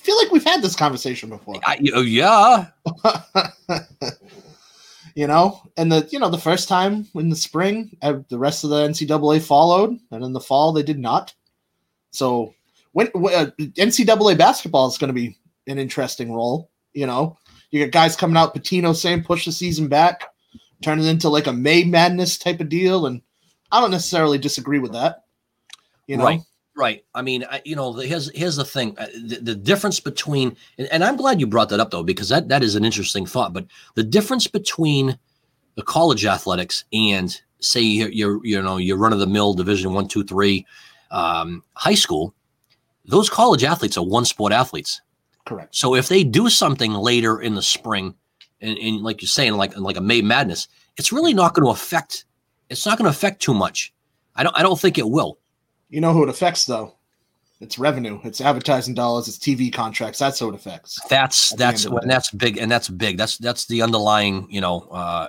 [0.00, 1.56] I feel like we've had this conversation before.
[1.66, 2.68] I, oh, yeah.
[5.14, 8.70] you know, and the you know the first time in the spring, the rest of
[8.70, 11.34] the NCAA followed, and in the fall they did not.
[12.12, 12.54] So
[12.92, 15.36] when, when uh, NCAA basketball is going to be
[15.66, 16.70] an interesting role.
[16.94, 17.38] You know,
[17.70, 20.24] you got guys coming out, Pitino saying push the season back,
[20.82, 23.20] turn it into like a May Madness type of deal, and
[23.70, 25.24] I don't necessarily disagree with that.
[26.06, 26.40] You know, right.
[26.80, 27.04] Right.
[27.14, 30.88] I mean, I, you know, here's here's the thing: uh, the, the difference between, and,
[30.88, 33.52] and, I'm glad you brought that up though, because that that is an interesting thought.
[33.52, 35.18] But the difference between
[35.74, 39.92] the college athletics and say you're, you're you know your run of the mill Division
[39.92, 40.66] one, two, three,
[41.10, 42.34] um, high school
[43.10, 45.00] those college athletes are one sport athletes.
[45.44, 45.74] Correct.
[45.74, 48.14] So if they do something later in the spring,
[48.60, 51.72] and, and like you're saying, like like a May Madness, it's really not going to
[51.72, 52.24] affect.
[52.68, 53.92] It's not going to affect too much.
[54.36, 54.56] I don't.
[54.56, 55.38] I don't think it will.
[55.90, 56.94] You know who it affects though?
[57.60, 58.18] It's revenue.
[58.24, 59.28] It's advertising dollars.
[59.28, 60.18] It's TV contracts.
[60.18, 60.98] That's who it affects.
[61.10, 63.18] That's that's and that's big, and that's big.
[63.18, 64.46] That's that's the underlying.
[64.50, 65.28] You know, uh,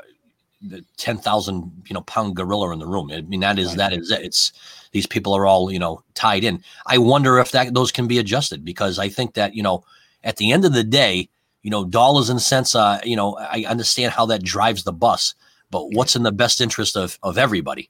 [0.62, 3.12] the ten thousand you know pound gorilla in the room.
[3.12, 3.78] I mean, that is right.
[3.78, 4.22] that is it.
[4.22, 4.54] It's
[4.94, 6.64] these people are all you know tied in.
[6.86, 9.84] I wonder if that those can be adjusted because I think that you know
[10.24, 11.28] at the end of the day,
[11.64, 12.76] you know, dollars and cents.
[12.76, 15.36] Uh, you know, I understand how that drives the bus,
[15.70, 17.90] but what's in the best interest of of everybody,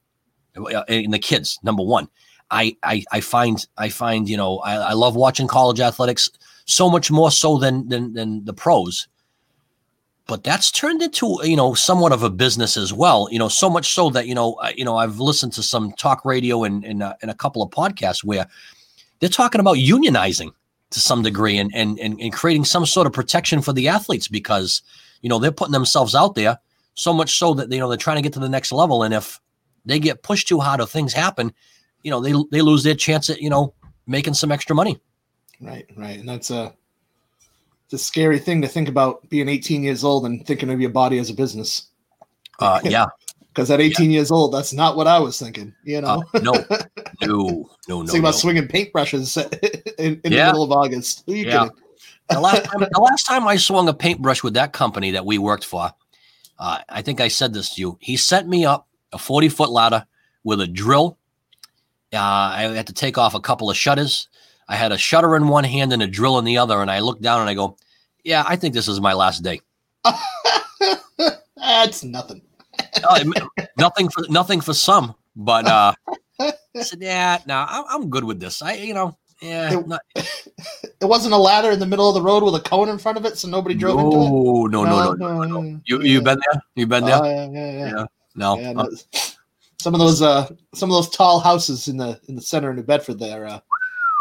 [0.58, 1.60] uh, in the kids?
[1.62, 2.08] Number one,
[2.52, 6.30] I I, I find I find you know I, I love watching college athletics
[6.66, 9.08] so much more so than than than the pros.
[10.28, 13.70] But that's turned into you know somewhat of a business as well you know so
[13.70, 16.86] much so that you know I, you know i've listened to some talk radio and
[16.86, 18.48] and, uh, and a couple of podcasts where
[19.20, 20.52] they're talking about unionizing
[20.92, 24.30] to some degree and, and and and creating some sort of protection for the athletes
[24.30, 24.84] because
[25.22, 26.60] you know they're putting themselves out there
[26.94, 29.04] so much so that you know they're trying to get to the next level.
[29.04, 29.40] And if
[29.86, 31.54] they get pushed too hard or things happen
[32.04, 33.74] you know they they lose their chance at you know
[34.08, 35.00] making some extra money
[35.62, 36.74] right right and that's a
[37.92, 40.92] it's a scary thing to think about being 18 years old and thinking of your
[40.92, 41.90] body as a business.
[42.58, 43.08] Uh, yeah.
[43.50, 44.16] Because at 18 yeah.
[44.16, 45.74] years old, that's not what I was thinking.
[45.84, 46.68] You know, uh, no, no,
[47.90, 48.08] no, no.
[48.08, 48.32] Think about no.
[48.32, 49.36] swinging paintbrushes
[50.00, 50.46] in, in yeah.
[50.46, 51.24] the middle of August.
[51.26, 51.64] Who are you yeah.
[51.64, 51.78] kidding?
[52.30, 55.38] the last time, the last time I swung a paintbrush with that company that we
[55.38, 55.92] worked for,
[56.60, 57.98] uh, I think I said this to you.
[58.00, 60.06] He sent me up a 40 foot ladder
[60.46, 61.18] with a drill.
[62.14, 64.28] Uh, I had to take off a couple of shutters
[64.72, 67.00] I had a shutter in one hand and a drill in the other, and I
[67.00, 67.76] looked down and I go,
[68.24, 69.60] "Yeah, I think this is my last day."
[71.58, 72.42] That's nothing.
[73.04, 73.24] uh,
[73.78, 75.94] nothing for nothing for some, but uh,
[76.40, 79.78] I said, "Yeah, no, nah, I'm good with this." I, you know, yeah.
[79.78, 82.88] It, not, it, wasn't a ladder in the middle of the road with a cone
[82.88, 84.72] in front of it, so nobody drove no, into it.
[84.72, 85.62] No, no, no, no, no.
[85.62, 85.82] no.
[85.86, 86.62] You you been there?
[86.76, 87.16] You been there?
[87.16, 87.94] Uh, yeah, yeah, yeah.
[87.98, 88.06] yeah.
[88.36, 88.58] No.
[88.58, 88.90] Yeah, no.
[89.82, 92.76] Some of those uh, some of those tall houses in the in the center of
[92.76, 93.48] New Bedford there.
[93.48, 93.60] Uh,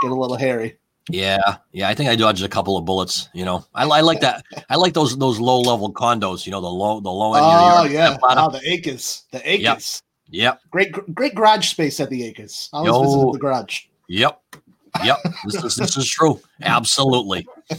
[0.00, 0.78] get a little hairy.
[1.10, 1.88] Yeah, yeah.
[1.88, 3.28] I think I dodged a couple of bullets.
[3.34, 4.42] You know, I, I like that.
[4.70, 6.46] I like those those low level condos.
[6.46, 7.44] You know, the low the low end.
[7.46, 10.02] Oh yeah, oh, the acres, the acres.
[10.30, 10.42] Yep.
[10.42, 10.60] yep.
[10.70, 12.70] Great great garage space at the acres.
[12.72, 13.02] I always Yo.
[13.02, 13.80] visited the garage.
[14.08, 14.40] Yep.
[15.04, 15.16] Yep.
[15.44, 16.40] this, is, this is true.
[16.62, 17.46] Absolutely.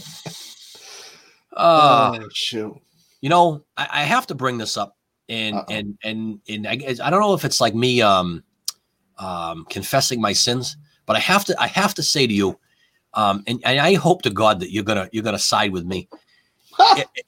[1.54, 2.74] Uh, oh shoot.
[3.20, 4.96] You know, I, I have to bring this up,
[5.32, 5.74] and Uh-oh.
[5.74, 8.44] and and and I, I don't know if it's like me um
[9.18, 12.58] um confessing my sins but I have to I have to say to you,
[13.14, 16.08] um, and, and I hope to God that you're gonna you're gonna side with me.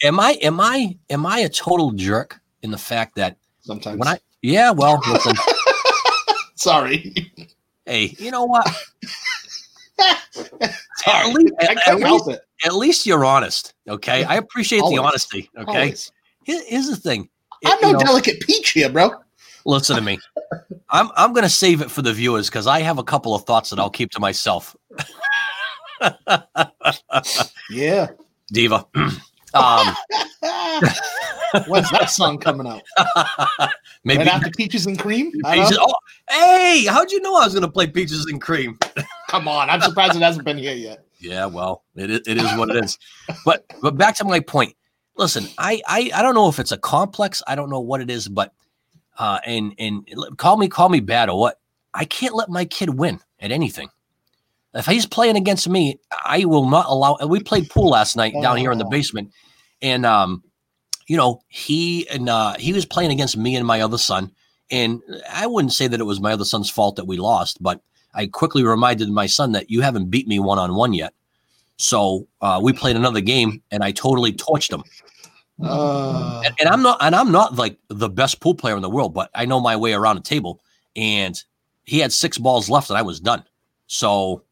[0.03, 3.99] am I am I am I a total jerk in the fact that sometimes.
[3.99, 5.35] when I yeah well listen,
[6.55, 7.15] sorry.
[7.85, 8.67] Hey you know what?
[11.07, 12.31] At, least, at, at, least,
[12.65, 14.25] at, least, you're honest okay?
[14.25, 14.99] I appreciate Always.
[14.99, 15.95] the honesty okay?
[16.45, 17.29] Here, here's the thing
[17.67, 19.11] I'm no know, delicate peach here bro
[19.67, 20.19] Listen to me.
[20.91, 23.71] I'm I'm gonna save it for the viewers because I have a couple of thoughts
[23.71, 24.77] that I'll keep to myself.
[27.71, 28.09] yeah.
[28.53, 28.87] Diva.
[29.55, 29.95] um,
[31.67, 32.83] When's that song coming out?
[34.05, 35.33] Maybe Right after Peaches and Cream?
[35.33, 35.95] Peaches- oh,
[36.29, 38.79] hey, how'd you know I was going to play Peaches and Cream?
[39.29, 41.07] Come on, I'm surprised it hasn't been here yet.
[41.21, 42.99] Yeah, well, it is, it is what it is.
[43.47, 44.75] But but back to my point.
[45.17, 47.43] Listen, I, I I don't know if it's a complex.
[47.47, 48.53] I don't know what it is, but
[49.19, 51.61] uh, and and call me call me bad or what.
[51.93, 53.89] I can't let my kid win at anything.
[54.75, 57.15] If he's playing against me, I will not allow.
[57.21, 58.91] and We played pool last night down here in the Oh.
[58.91, 59.31] basement,
[59.81, 60.43] and um,
[61.07, 64.33] you know he and uh, he was playing against me and my other son,
[64.73, 65.01] and
[65.33, 67.81] I wouldn't say that it was my other son's fault that we lost, but
[68.15, 71.15] I quickly reminded my son that you haven't beat me one on one yet.
[71.77, 74.85] So uh, we played another game, and I totally torched him.
[75.63, 78.91] Uh, And, and I'm not, and I'm not like the best pool player in the
[78.91, 80.61] world, but I know my way around a table.
[80.97, 81.41] And
[81.85, 83.45] he had six balls left, and I was done.
[83.87, 84.43] So,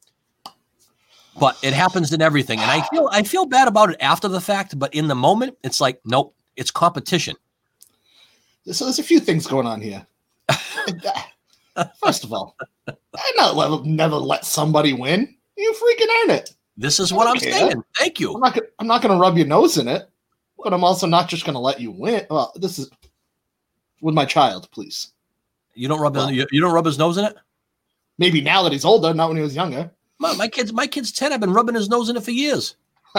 [1.39, 4.41] but it happens in everything, and I feel I feel bad about it after the
[4.41, 7.37] fact, but in the moment, it's like, nope, it's competition.
[8.71, 10.07] so there's a few things going on here.
[12.05, 12.57] First of all,
[12.87, 15.35] I not let, never let somebody win.
[15.57, 16.55] You freaking earn it.
[16.77, 17.51] This is what I'm Okay.
[17.53, 17.83] saying.
[17.99, 18.39] Thank I'm you.
[18.39, 18.59] not.
[18.79, 20.09] I'm not going to rub your nose in it,
[20.63, 22.27] but I'm also not just going to let you win.
[22.31, 22.91] Well, this is
[24.01, 25.13] with my child, please.
[25.75, 27.37] You don't rub Well- you, you don't rub his nose in it.
[28.19, 29.91] Maybe now that he's older, not when he was younger.
[30.19, 31.33] My, my kids, my kid's ten.
[31.33, 32.77] I've been rubbing his nose in it for years.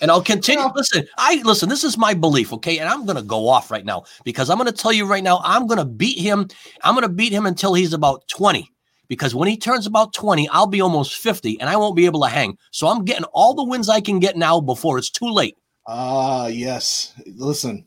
[0.00, 0.62] And I'll continue.
[0.62, 0.70] Yeah.
[0.76, 1.68] Listen, I listen.
[1.68, 2.78] This is my belief, okay?
[2.78, 5.40] And I'm gonna go off right now because I'm gonna tell you right now.
[5.42, 6.46] I'm gonna beat him.
[6.84, 8.70] I'm gonna beat him until he's about 20.
[9.08, 12.20] Because when he turns about 20, I'll be almost 50, and I won't be able
[12.22, 12.58] to hang.
[12.70, 15.56] So I'm getting all the wins I can get now before it's too late.
[15.86, 17.14] Ah, yes.
[17.34, 17.86] Listen,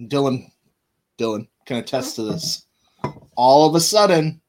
[0.00, 0.50] Dylan,
[1.18, 2.66] Dylan can attest to this.
[3.36, 4.40] All of a sudden,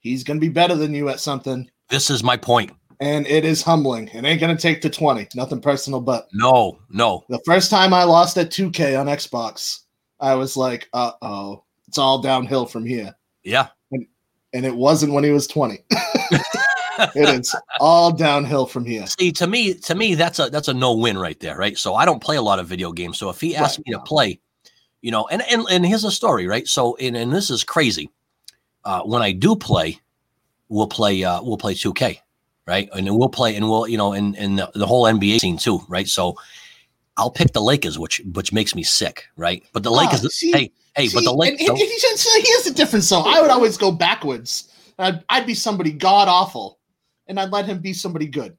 [0.00, 2.70] he's going to be better than you at something, This is my point.
[3.00, 4.06] and it is humbling.
[4.08, 5.28] It ain't going to take to 20.
[5.34, 7.24] Nothing personal, but No, no.
[7.28, 9.80] the first time I lost at 2K on Xbox,
[10.20, 13.14] I was like, uh oh, it's all downhill from here.
[13.42, 13.68] Yeah.
[14.54, 15.84] And it wasn't when he was 20.
[15.90, 19.06] it is all downhill from here.
[19.06, 21.76] See, to me, to me, that's a that's a no win right there, right?
[21.76, 23.18] So I don't play a lot of video games.
[23.18, 23.86] So if he asks Right.
[23.88, 24.40] me to play,
[25.02, 26.66] you know, and and and here's a story, right?
[26.68, 28.10] So and and this is crazy.
[28.84, 29.98] Uh, when I do play,
[30.68, 32.18] we'll play uh, we'll play 2K,
[32.66, 32.88] right?
[32.94, 35.58] And then we'll play and we'll you know and and the, the whole NBA scene
[35.58, 36.06] too, right?
[36.06, 36.36] So
[37.16, 39.62] I'll pick the Lakers, which which makes me sick, right?
[39.72, 41.68] But the Lakers, see- hey hey, but the Lakers.
[41.68, 43.06] and here's- so difference.
[43.08, 44.70] So I would always go backwards.
[44.98, 46.78] I'd, I'd be somebody god awful,
[47.26, 48.56] and I'd let him be somebody good.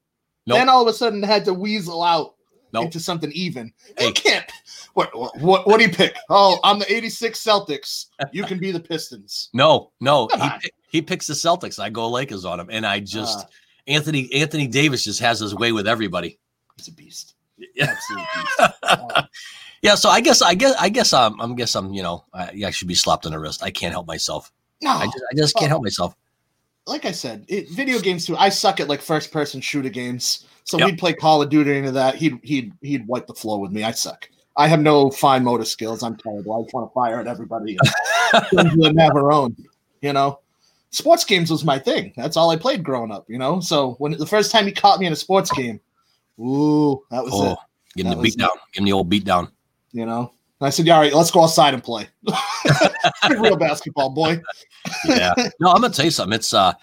[0.48, 0.58] Nope.
[0.60, 2.36] Then all of a sudden, had to weasel out
[2.74, 2.86] Nope.
[2.86, 3.72] into something even.
[3.98, 4.08] Hey.
[4.08, 4.46] You can't.
[4.94, 5.10] What,
[5.42, 6.16] what what do you pick?
[6.30, 8.06] Oh, I'm the '86 Celtics.
[8.32, 9.50] You can be the Pistons.
[9.54, 10.60] No, no, Come he on.
[10.90, 11.80] he picks the Celtics.
[11.80, 13.50] I go Lakers on him, and I just Ah.
[13.88, 16.40] Anthony Anthony Davis just has his way with everybody.
[16.78, 17.35] He's a beast.
[17.76, 17.96] Yeah.
[19.82, 22.64] Yeah, so I guess I guess I guess um, I'm guess I'm you know I,
[22.66, 23.62] I should be slapped on the wrist.
[23.62, 24.52] I can't help myself.
[24.82, 26.16] No, I just I just can't help myself.
[26.88, 28.36] like I said, it, video games too.
[28.36, 30.48] I suck at like first person shooter games.
[30.64, 30.86] So Yep.
[30.88, 32.16] we'd play Call of Duty into that.
[32.16, 33.84] He'd he'd he'd wipe the floor with me.
[33.84, 34.28] I suck.
[34.58, 36.02] I have no fine motor skills.
[36.02, 36.56] I'm terrible.
[36.58, 37.78] I just want to fire at everybody
[38.54, 39.56] and have her own.
[40.02, 40.40] You know,
[40.90, 42.12] sports games was my thing.
[42.18, 43.26] That's all I played growing up.
[43.28, 45.80] You know, so when the first time he caught me in a sports game,
[46.40, 47.58] ooh, that was Oh, it.
[47.98, 48.50] give him That the beat down.
[48.74, 49.50] Give him the old beat down.
[49.92, 52.08] You know, and I said, "Yeah, all right, let's go outside and play
[53.30, 54.42] real basketball, boy."
[55.06, 55.34] Yeah.
[55.60, 56.36] no, I'm gonna tell you something.
[56.36, 56.74] It's uh,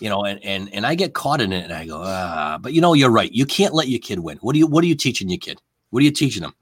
[0.00, 2.58] you know, and and and I get caught in it, and I go ah.
[2.60, 3.32] But you know, you're right.
[3.32, 4.38] You can't let your kid win.
[4.38, 5.60] What do you What are you teaching your kid?
[5.90, 6.54] What are you teaching them?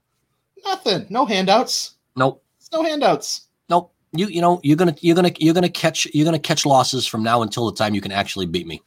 [0.65, 1.05] Nothing.
[1.09, 1.95] No handouts.
[2.15, 2.43] Nope.
[2.71, 3.47] No handouts.
[3.69, 3.93] Nope.
[4.13, 7.21] You you know you're gonna you're gonna you're gonna catch you're gonna catch losses from
[7.23, 8.81] now until the time you can actually beat me.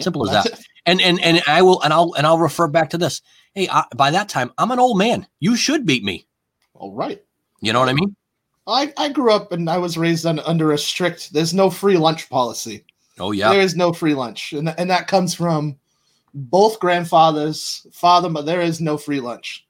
[0.00, 0.46] Yeah, Simple as that.
[0.58, 0.66] it.
[0.86, 3.20] And and and I will and I'll and I'll refer back to this.
[3.54, 5.26] Hey, I, by that time I'm an old man.
[5.38, 6.26] You should beat me.
[6.72, 7.22] All right.
[7.60, 8.16] You know what I mean?
[8.66, 11.98] I, I grew up and I was raised on, under a strict there's no free
[11.98, 12.84] lunch policy.
[13.18, 13.50] Oh yeah.
[13.50, 14.54] There is no free lunch.
[14.54, 15.76] And, and that comes from
[16.32, 19.66] both grandfathers, father, but there is no free lunch.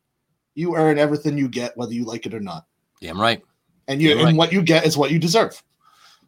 [0.54, 2.66] You earn everything you get, whether you like it or not.
[3.00, 3.42] Damn right.
[3.88, 4.28] And you You're right.
[4.28, 5.60] and what you get is what you deserve.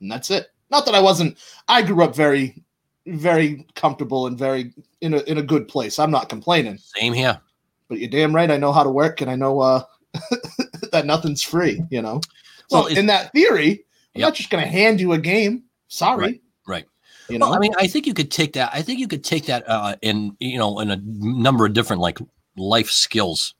[0.01, 0.49] And that's it.
[0.71, 1.39] Not that I wasn't
[1.69, 2.65] I grew up very,
[3.07, 5.99] very comfortable and very in a in a good place.
[5.99, 6.79] I'm not complaining.
[6.79, 7.41] Same here.
[7.89, 9.83] But you're damn right I know how to work and I know uh
[10.93, 12.21] that nothing's free, you know.
[12.69, 13.85] So Well, in that theory,
[14.15, 14.27] I'm Yep.
[14.29, 15.65] not just gonna hand you a game.
[15.89, 16.25] Sorry.
[16.25, 16.85] Right, right.
[17.29, 18.71] You know, Well, I mean, I think you could take that.
[18.73, 22.03] I think you could take that uh, in you know in a number of different
[22.03, 22.19] like
[22.57, 23.55] life skills,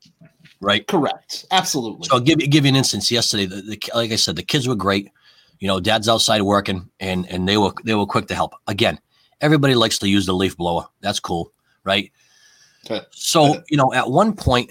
[0.61, 0.87] right?
[0.87, 1.47] correct.
[1.51, 2.07] Absolutely.
[2.09, 3.11] So I'll give you give you an instance.
[3.11, 5.11] Yesterday, the, the like I said, the kids were great.
[5.59, 8.55] You know, dad's outside working, and and they were they were quick to help.
[8.67, 8.99] Again,
[9.43, 10.87] everybody likes to use the leaf blower.
[11.01, 11.53] That's cool,
[11.85, 12.11] right?
[13.11, 14.71] So you know, at one point,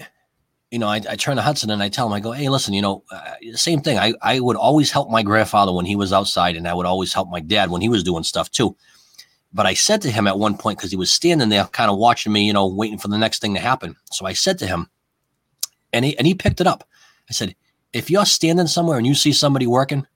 [0.72, 2.74] you know, I, I turn to Hudson and I tell him, I go, hey, listen,
[2.74, 3.98] you know, uh, same thing.
[3.98, 7.12] I, I would always help my grandfather when he was outside, and I would always
[7.12, 8.74] help my dad when he was doing stuff too.
[9.52, 11.98] But I said to him at one point, because he was standing there kind of
[11.98, 13.96] watching me, you know, waiting for the next thing to happen.
[14.10, 14.88] So I said to him,
[15.92, 16.88] and he, and he picked it up.
[17.28, 17.54] I said,
[17.92, 20.06] if you're standing somewhere and you see somebody working,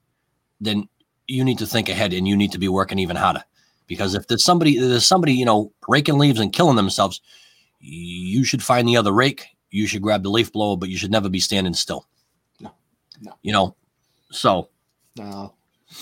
[0.59, 0.89] then
[1.27, 3.43] you need to think ahead and you need to be working even harder.
[3.87, 7.21] Because if there's somebody, there's somebody, you know, raking leaves and killing themselves,
[7.79, 9.45] you should find the other rake.
[9.69, 12.05] You should grab the leaf blower, but you should never be standing still.
[12.59, 12.71] No,
[13.21, 13.33] no.
[13.41, 13.75] You know,
[14.31, 14.69] so.
[15.17, 15.53] No,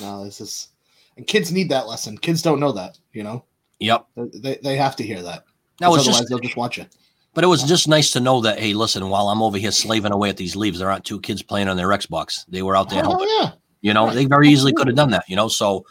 [0.02, 0.70] no, this is
[1.18, 2.18] and kids need that lesson.
[2.18, 3.46] Kids don't know that, you know.
[3.80, 4.08] Yep.
[4.16, 5.46] They they have to hear that.
[5.80, 6.96] That was otherwise just, they'll just watch it.
[7.34, 10.12] But it was just nice to know that hey, listen, while I'm over here slaving
[10.12, 12.46] away at these leaves, there aren't two kids playing on their Xbox.
[12.48, 13.04] They were out there.
[13.06, 13.28] Oh helping.
[13.40, 13.52] yeah.
[13.82, 15.26] You know, they very easily could have done that.
[15.28, 15.86] You know, so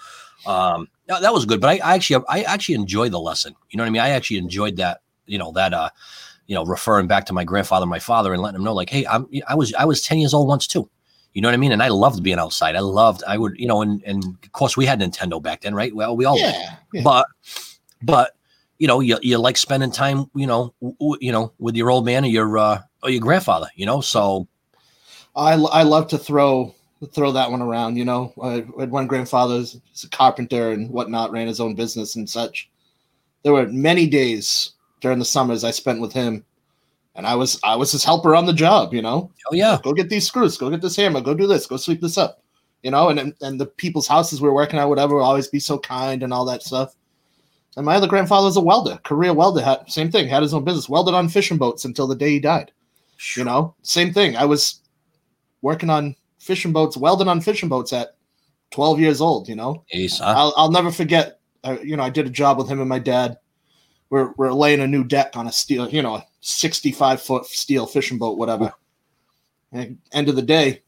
[0.46, 1.60] um, that, that was good.
[1.60, 3.54] But I, I actually I actually enjoyed the lesson.
[3.70, 4.02] You know what I mean?
[4.02, 5.00] I actually enjoyed that.
[5.26, 5.90] You know that uh,
[6.46, 9.06] you know, referring back to my grandfather, my father, and letting them know like, hey,
[9.06, 10.88] I'm I was I was ten years old once too.
[11.32, 11.72] You know what I mean?
[11.72, 12.76] And I loved being outside.
[12.76, 15.74] I loved, I would, you know, and, and of course we had Nintendo back then,
[15.74, 15.92] right?
[15.92, 16.76] Well, we all, Yeah.
[16.92, 17.02] yeah.
[17.02, 17.26] but,
[18.00, 18.36] but,
[18.78, 21.90] you know, you, you like spending time, you know, w- w- you know, with your
[21.90, 24.00] old man or your, uh, or your grandfather, you know?
[24.00, 24.46] So,
[25.34, 26.72] I I love to throw
[27.06, 27.96] throw that one around.
[27.96, 32.16] You know, I had one grandfather was a carpenter and whatnot, ran his own business
[32.16, 32.70] and such.
[33.42, 36.44] There were many days during the summers I spent with him,
[37.14, 38.94] and I was I was his helper on the job.
[38.94, 41.66] You know, oh yeah, go get these screws, go get this hammer, go do this,
[41.66, 42.42] go sweep this up.
[42.82, 45.78] You know, and and the people's houses we were working at, whatever, always be so
[45.78, 46.94] kind and all that stuff.
[47.76, 49.60] And my other grandfather was a welder, career welder.
[49.60, 52.40] Had, same thing, had his own business, welded on fishing boats until the day he
[52.40, 52.70] died.
[53.36, 54.36] You know, same thing.
[54.36, 54.80] I was
[55.62, 58.16] working on fishing boats, welding on fishing boats at
[58.70, 59.48] 12 years old.
[59.48, 59.84] You know,
[60.18, 60.34] huh?
[60.36, 61.40] I'll, I'll never forget.
[61.62, 63.38] Uh, you know, I did a job with him and my dad.
[64.10, 67.86] We're, we're laying a new deck on a steel, you know, a 65 foot steel
[67.86, 68.72] fishing boat, whatever.
[69.72, 70.82] And end of the day,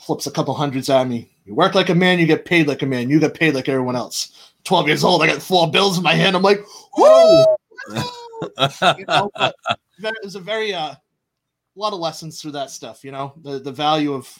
[0.00, 1.30] flips a couple hundreds at me.
[1.44, 3.10] You work like a man, you get paid like a man.
[3.10, 4.52] You get paid like everyone else.
[4.64, 6.36] 12 years old, I got four bills in my hand.
[6.36, 6.64] I'm like,
[6.94, 7.56] whoa!
[8.98, 9.30] you know,
[10.22, 10.94] was a very, uh,
[11.74, 14.38] a lot of lessons through that stuff, you know, the, the value of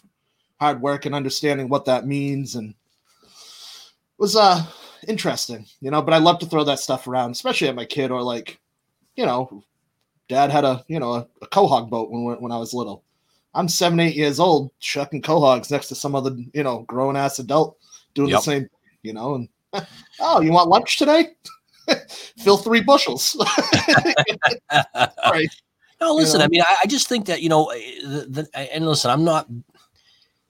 [0.60, 2.54] hard work and understanding what that means.
[2.56, 4.64] And it was, uh,
[5.08, 8.10] interesting, you know, but I love to throw that stuff around, especially at my kid
[8.10, 8.60] or like,
[9.16, 9.62] you know,
[10.28, 13.02] dad had a, you know, a, a quahog boat when, when I was little.
[13.54, 17.38] I'm seven, eight years old, chucking quahogs next to some other, you know, grown ass
[17.38, 17.76] adult
[18.14, 18.38] doing Yep.
[18.38, 18.70] the same,
[19.02, 19.48] you know, and
[20.20, 21.28] oh, you want lunch today?
[22.38, 23.36] Fill three bushels.
[24.72, 25.48] right.
[26.02, 26.40] No, listen.
[26.40, 26.46] know?
[26.46, 29.24] I mean, I, I just think that you know, eh, the, the, and listen, I'm
[29.24, 29.46] not.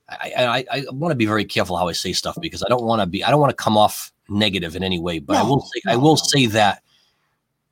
[0.08, 2.84] I, I, I want to be very careful how I say stuff because I don't
[2.84, 3.22] want to be.
[3.22, 5.18] I don't want to come off negative in any way.
[5.18, 6.16] But I will say, I will no.
[6.16, 6.82] say that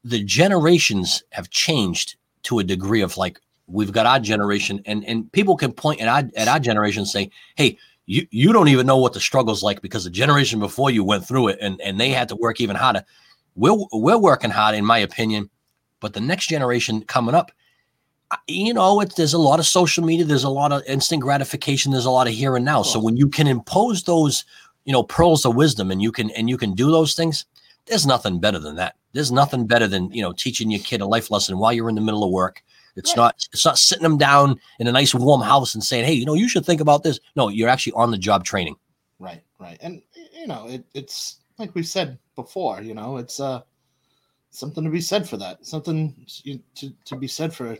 [0.05, 5.31] the generations have changed to a degree of like we've got our generation, and and
[5.33, 7.79] people can point at our at our generation and say, hey.
[8.07, 11.25] You, you don't even know what the struggle's like because the generation before you went
[11.25, 13.05] through it and, and they had to work even harder.
[13.55, 15.49] We're, we're working hard, in my opinion,
[16.01, 17.53] but the next generation coming up,
[18.47, 21.93] you know, it's there's a lot of social media, there's a lot of instant gratification,
[21.93, 22.83] there's a lot of here and now.
[22.83, 24.45] So when you can impose those,
[24.85, 27.45] you know, pearls of wisdom and you can and you can do those things,
[27.87, 28.97] there's nothing better than that.
[29.13, 31.95] There's nothing better than you know teaching your kid a life lesson while you're in
[31.97, 32.63] the middle of work.
[32.97, 33.17] It's Right.
[33.17, 36.25] not it's not sitting them down in a nice warm house and saying, hey, you
[36.25, 37.19] know, you should think about this.
[37.37, 38.77] No, you're actually on the job training.
[39.19, 39.79] Right, right.
[39.81, 40.03] And
[40.33, 43.63] you know, it, it's like we said before, you know, it's uh
[44.51, 45.65] something to be said for that.
[45.65, 46.15] Something
[46.75, 47.77] to, to be said for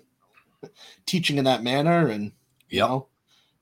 [1.07, 2.25] teaching in that manner and
[2.69, 2.89] you Yep.
[2.89, 3.07] know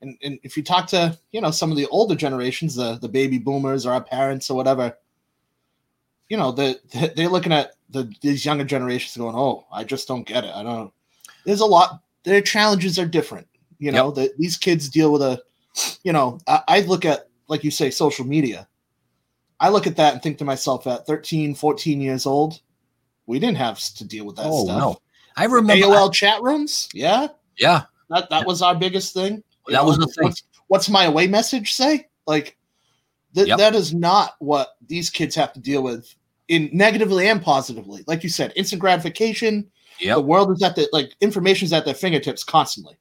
[0.01, 3.09] and, and if you talk to you know some of the older generations the the
[3.09, 4.97] baby boomers or our parents or whatever
[6.27, 10.07] you know the, the they're looking at the these younger generations going oh i just
[10.07, 10.53] don't get it.
[10.53, 10.93] I don't
[11.45, 13.47] there's a lot their challenges are different
[13.79, 15.41] you know that these kids deal with a
[16.03, 18.67] you know I, I look at like you say social media.
[19.61, 22.61] I look at that and think to myself at 13 14 years old
[23.25, 24.77] we didn't have to deal with that oh stuff.
[24.77, 24.97] no.
[25.39, 27.27] I remember AOL chat rooms yeah
[27.57, 29.43] yeah, that that was our biggest thing.
[29.67, 30.25] You That was the thing.
[30.25, 32.07] What's, what's my away message say?
[32.25, 32.57] Like
[33.35, 33.57] th- Yep.
[33.57, 36.13] that is not what these kids have to deal with
[36.47, 38.03] in negatively and positively.
[38.07, 39.69] Like you said, instant gratification.
[39.99, 42.95] Yeah, The world is at the like information is at their fingertips constantly.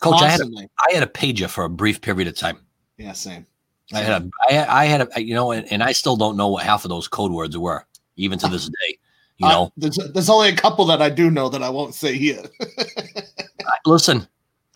[0.00, 0.68] Coach, I had a, constantly.
[0.90, 2.58] I had a pager for a brief period of time.
[2.98, 3.46] yeah, same.
[3.94, 6.36] I had a, I had, I had a, you know, and, and I still don't
[6.36, 8.98] know what half of those code words were, even to this day.
[9.38, 12.16] You Uh, there's there's only a couple that I do know that I won't say
[12.16, 12.42] here.
[12.60, 14.26] I- listen,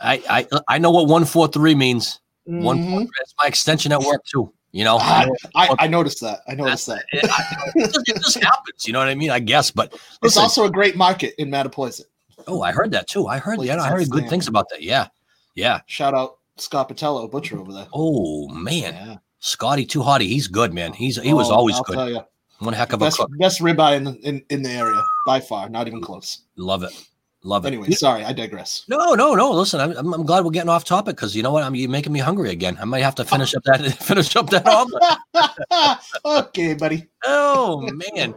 [0.01, 2.21] I, I, I know what one four three means.
[2.45, 3.09] One, Mhm.
[3.21, 4.53] it's my extension at work too.
[4.73, 6.41] You know, I, I, I noticed that.
[6.47, 7.05] I noticed that.
[7.13, 8.87] it, I- it just, it just happens.
[8.87, 9.31] You know what I mean?
[9.31, 12.05] I guess, but It's listen, also a great market in Mattapoisett.
[12.47, 13.27] Oh, I heard that too.
[13.27, 14.83] I heard yeah, I heard good things about that.
[14.83, 15.09] Yeah.
[15.55, 15.81] Yeah.
[15.87, 17.87] Shout out Scott Patello, butcher over there.
[17.93, 18.95] Oh man.
[18.95, 19.17] Yeah.
[19.39, 20.29] Scotty too hotty.
[20.29, 20.93] He's good, man.
[20.93, 22.25] He's he was oh, always I'll good.
[22.59, 23.39] One heck of best, a cook.
[23.39, 26.43] Best ribeye in the in, in the area by far, not even close.
[26.57, 27.09] Love it.
[27.47, 27.69] Love it.
[27.69, 28.85] Anyway, sorry, I digress.
[28.89, 29.53] No, no, no.
[29.53, 31.63] Listen, I'm, I'm glad we're getting off topic because you know what?
[31.63, 32.77] I'm you making me hungry again.
[32.81, 36.01] I might have to finish up that finish up that omelet.
[36.49, 37.07] okay, buddy.
[37.25, 38.35] Oh man,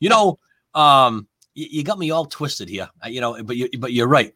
[0.00, 0.38] you know,
[0.74, 2.90] um, you, you got me all twisted here.
[3.06, 4.34] You know, but you but you're right.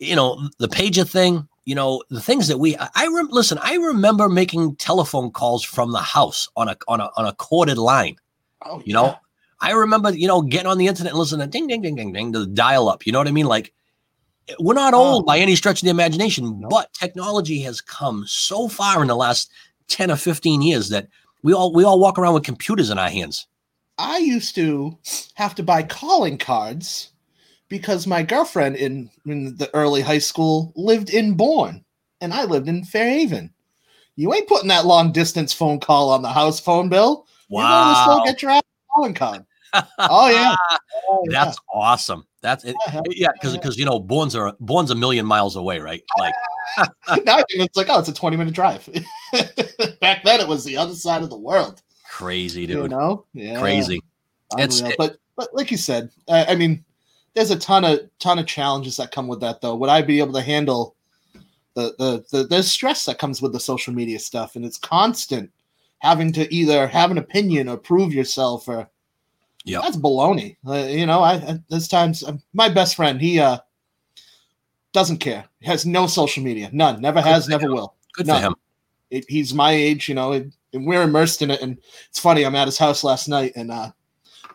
[0.00, 1.48] You know, the pager thing.
[1.64, 3.58] You know, the things that we I rem, listen.
[3.62, 7.78] I remember making telephone calls from the house on a on a on a corded
[7.78, 8.16] line.
[8.64, 8.94] Oh, you yeah.
[8.94, 9.16] know,
[9.60, 12.12] I remember, you know, getting on the internet and listening to ding, ding, ding, ding,
[12.12, 13.06] ding, to the dial up.
[13.06, 13.46] You know what I mean?
[13.46, 13.72] Like,
[14.60, 19.02] we're not old by any stretch of the imagination, but technology has come so far
[19.02, 19.50] in the last
[19.88, 21.08] 10 or 15 years that
[21.42, 23.46] we all we all walk around with computers in our hands.
[23.98, 24.98] I used to
[25.34, 27.10] have to buy calling cards
[27.68, 31.84] because my girlfriend in, in the early high school lived in Bourne
[32.20, 33.52] and I lived in Fairhaven.
[34.16, 37.26] You ain't putting that long distance phone call on the house phone bill.
[37.48, 38.22] Wow.
[38.24, 38.60] You get your
[39.14, 39.44] card.
[39.98, 40.54] Oh yeah,
[41.08, 41.44] oh, yeah.
[41.44, 42.24] that's awesome.
[42.40, 42.76] That's it.
[42.86, 43.02] Uh-huh.
[43.10, 43.78] Yeah, because because uh-huh.
[43.78, 46.02] you know, Bourne's are Bourne's a million miles away, right?
[46.18, 46.34] Like
[47.24, 48.88] now it's like, oh, it's a twenty minute drive.
[50.00, 51.80] Back then, it was the other side of the world.
[52.10, 52.76] Crazy, dude.
[52.76, 54.02] You know, yeah, crazy.
[54.58, 56.84] It's it, but but like you said, I, I mean,
[57.34, 59.76] there's a ton of ton of challenges that come with that, though.
[59.76, 60.96] Would I be able to handle
[61.74, 65.50] the the the, the stress that comes with the social media stuff, and it's constant
[65.98, 68.88] having to either have an opinion or prove yourself or
[69.64, 70.56] yeah that's baloney.
[70.66, 73.58] Uh, you know I, I there's times uh, my best friend he uh
[74.92, 75.44] doesn't care.
[75.60, 76.70] He has no social media.
[76.72, 77.00] None.
[77.00, 77.72] Never Good has never him.
[77.72, 77.94] will.
[78.14, 78.40] Good none.
[78.40, 78.54] for him.
[79.10, 81.60] It, he's my age you know and we're immersed in it.
[81.62, 81.78] And
[82.08, 83.90] it's funny i'm at his house last night and uh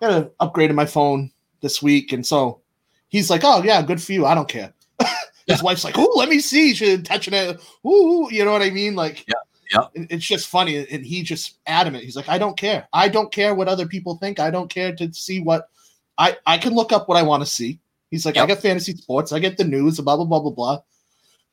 [0.01, 1.31] I got upgraded my phone
[1.61, 2.11] this week.
[2.11, 2.61] And so
[3.09, 4.25] he's like oh yeah good for you.
[4.25, 4.73] I don't care.
[5.47, 5.63] His yeah.
[5.63, 6.73] wife's like oh let me see.
[6.75, 7.59] She's touching it.
[7.85, 8.95] Ooh you know what i mean?
[8.95, 9.40] Like yeah
[9.73, 9.87] yeah.
[9.93, 10.85] It's just funny.
[10.89, 12.03] And he just adamant.
[12.03, 12.87] He's like, I don't care.
[12.93, 14.39] I don't care what other people think.
[14.39, 15.69] I don't care to see what
[16.17, 17.79] I, I can look up what I want to see.
[18.09, 18.43] He's like, yep.
[18.43, 19.31] I get fantasy sports.
[19.31, 20.79] I get the news, blah, blah, blah, blah, blah.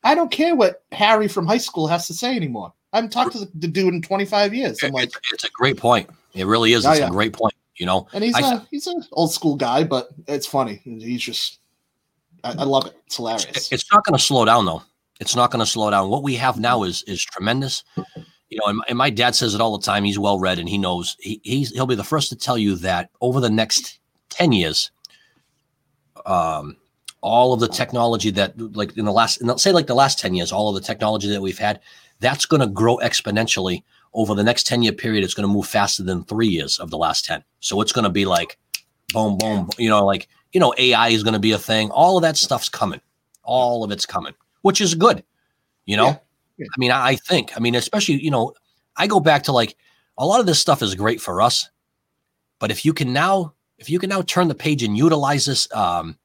[0.03, 2.73] I don't care what Harry from high school has to say anymore.
[2.91, 4.83] I haven't talked to the, the dude in 25 years.
[4.83, 6.09] I'm like, it's, it's, a great point.
[6.33, 6.85] It really is.
[6.85, 7.07] It's yeah.
[7.07, 7.53] a great point.
[7.77, 10.81] You know, and he's I, a, he's an old school guy, but it's funny.
[10.83, 11.59] He's just,
[12.43, 12.93] I, I love it.
[13.05, 13.71] It's hilarious.
[13.71, 14.83] It's not going to slow down though.
[15.19, 16.09] It's not going to slow down.
[16.09, 17.83] What we have now is is tremendous.
[18.49, 20.03] You know, and, and my dad says it all the time.
[20.03, 21.15] He's well read and he knows.
[21.19, 23.99] He, he's he'll be the first to tell you that over the next
[24.29, 24.91] ten years,
[26.25, 26.77] um,
[27.21, 30.19] all of the technology that like in the last in the, say like the last
[30.19, 31.79] 10 years all of the technology that we've had
[32.19, 35.67] that's going to grow exponentially over the next 10 year period it's going to move
[35.67, 38.57] faster than three years of the last 10 so it's going to be like
[39.13, 42.17] boom boom you know like you know ai is going to be a thing all
[42.17, 43.01] of that stuff's coming
[43.43, 45.23] all of it's coming which is good.
[45.85, 46.17] You know, yeah.
[46.59, 46.67] Yeah.
[46.75, 48.53] I mean, I think, I mean, especially, you know,
[48.97, 49.77] I go back to like
[50.17, 51.69] a lot of this stuff is great for us,
[52.59, 55.73] but if you can now, if you can now turn the page and utilize this
[55.73, 56.17] um,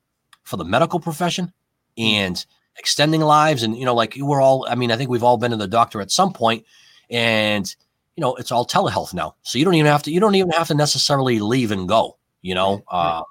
[0.42, 1.52] for the medical profession
[1.96, 2.44] and
[2.76, 5.52] extending lives, and you know, like we're all, I mean, I think we've all been
[5.52, 6.64] to the doctor at some point,
[7.08, 7.72] and
[8.16, 10.50] you know, it's all telehealth now, so you don't even have to, you don't even
[10.50, 12.18] have to necessarily leave and go.
[12.42, 13.22] You know, um,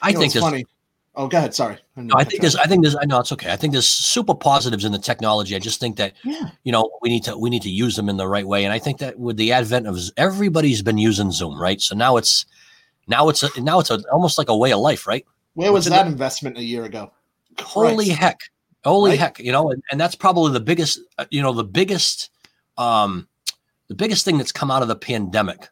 [0.00, 0.64] I you know, think it's funny.
[1.14, 1.54] Oh, go ahead.
[1.54, 1.76] Sorry.
[1.94, 2.56] No, I think there's.
[2.56, 2.96] I think there's.
[2.96, 3.52] I know it's okay.
[3.52, 5.54] I think there's super positives in the technology.
[5.54, 6.50] I just think that yeah.
[6.64, 8.64] you know we need to we need to use them in the right way.
[8.64, 11.80] And I think that with the advent of everybody's been using Zoom, right?
[11.82, 12.46] So now it's
[13.08, 15.26] now it's a now it's a, almost like a way of life, right?
[15.54, 17.12] Where was that investment a year ago?
[17.58, 18.40] Holy heck!
[18.82, 19.20] Holy right?
[19.20, 19.38] heck!
[19.38, 20.98] You know, and, and that's probably the biggest.
[21.18, 22.30] Uh, you know, the biggest.
[22.78, 23.28] Um,
[23.88, 25.68] the biggest thing that's come out of the pandemic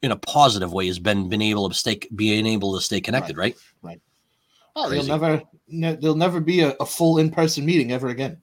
[0.00, 3.36] in a positive way has been being able to stay being able to stay connected,
[3.36, 3.56] right?
[3.82, 3.92] Right.
[3.94, 4.00] right.
[4.76, 8.40] Oh, they'll never, ne- there'll never be a, a full in-person meeting ever again.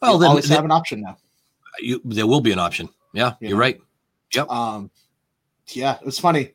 [0.00, 1.16] Well, they always have an option now.
[1.80, 2.88] You, there will be an option.
[3.12, 3.80] Yeah, you are right.
[4.34, 4.50] Yep.
[4.50, 4.90] Um,
[5.68, 6.52] yeah, it was funny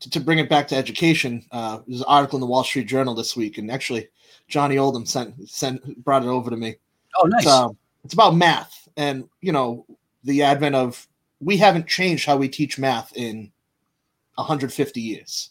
[0.00, 1.44] to, to bring it back to education.
[1.50, 4.08] Uh, there's an article in the Wall Street Journal this week, and actually,
[4.48, 6.76] Johnny Oldham sent sent brought it over to me.
[7.16, 7.42] Oh, nice.
[7.42, 9.86] It's, um, it's about math, and you know
[10.24, 11.06] the advent of
[11.40, 13.52] we haven't changed how we teach math in
[14.36, 15.50] 150 years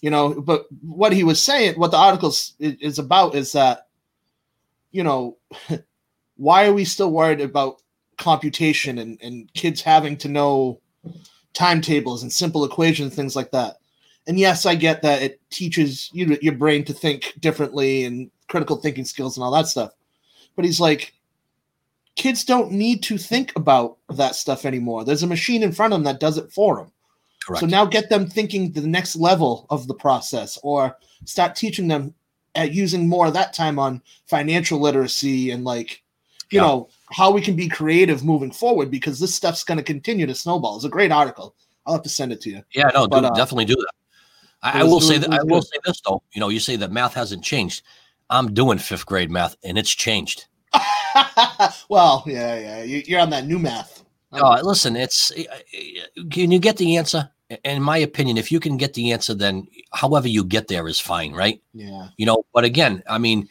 [0.00, 3.88] you know but what he was saying what the article is about is that
[4.90, 5.36] you know
[6.36, 7.82] why are we still worried about
[8.18, 10.80] computation and, and kids having to know
[11.52, 13.76] timetables and simple equations things like that?
[14.26, 18.76] And yes i get that it teaches you your brain to think differently and critical
[18.76, 19.92] thinking skills and all that stuff.
[20.56, 21.14] But he's like
[22.16, 25.04] kids don't need to think about that stuff anymore.
[25.04, 26.92] There's a machine in front of them that does it for them
[27.46, 27.60] Correct.
[27.60, 32.14] So now get them thinking the next level of the process or start teaching them
[32.54, 36.02] at using more of that time on financial literacy and like
[36.50, 36.66] you Yeah.
[36.66, 40.34] know how we can be creative moving forward because this stuff's going to continue to
[40.34, 40.76] snowball.
[40.76, 41.54] It's a great article.
[41.86, 42.62] I'll have to send it to you.
[42.72, 43.90] Yeah, no, But, do, uh, definitely do that.
[44.62, 46.22] I, I will say that I will say this though.
[46.32, 47.82] You know, you say that math hasn't changed.
[48.28, 50.46] I'm doing fifth grade math, and it's changed.
[51.88, 53.99] well, yeah, yeah, you're on that new math.
[54.32, 55.32] Uh, listen, it's
[56.30, 57.30] can you get the answer?
[57.64, 61.00] In my opinion, if you can get the answer, then however you get there is
[61.00, 61.60] fine, right?
[61.74, 63.48] Yeah, you know but again i mean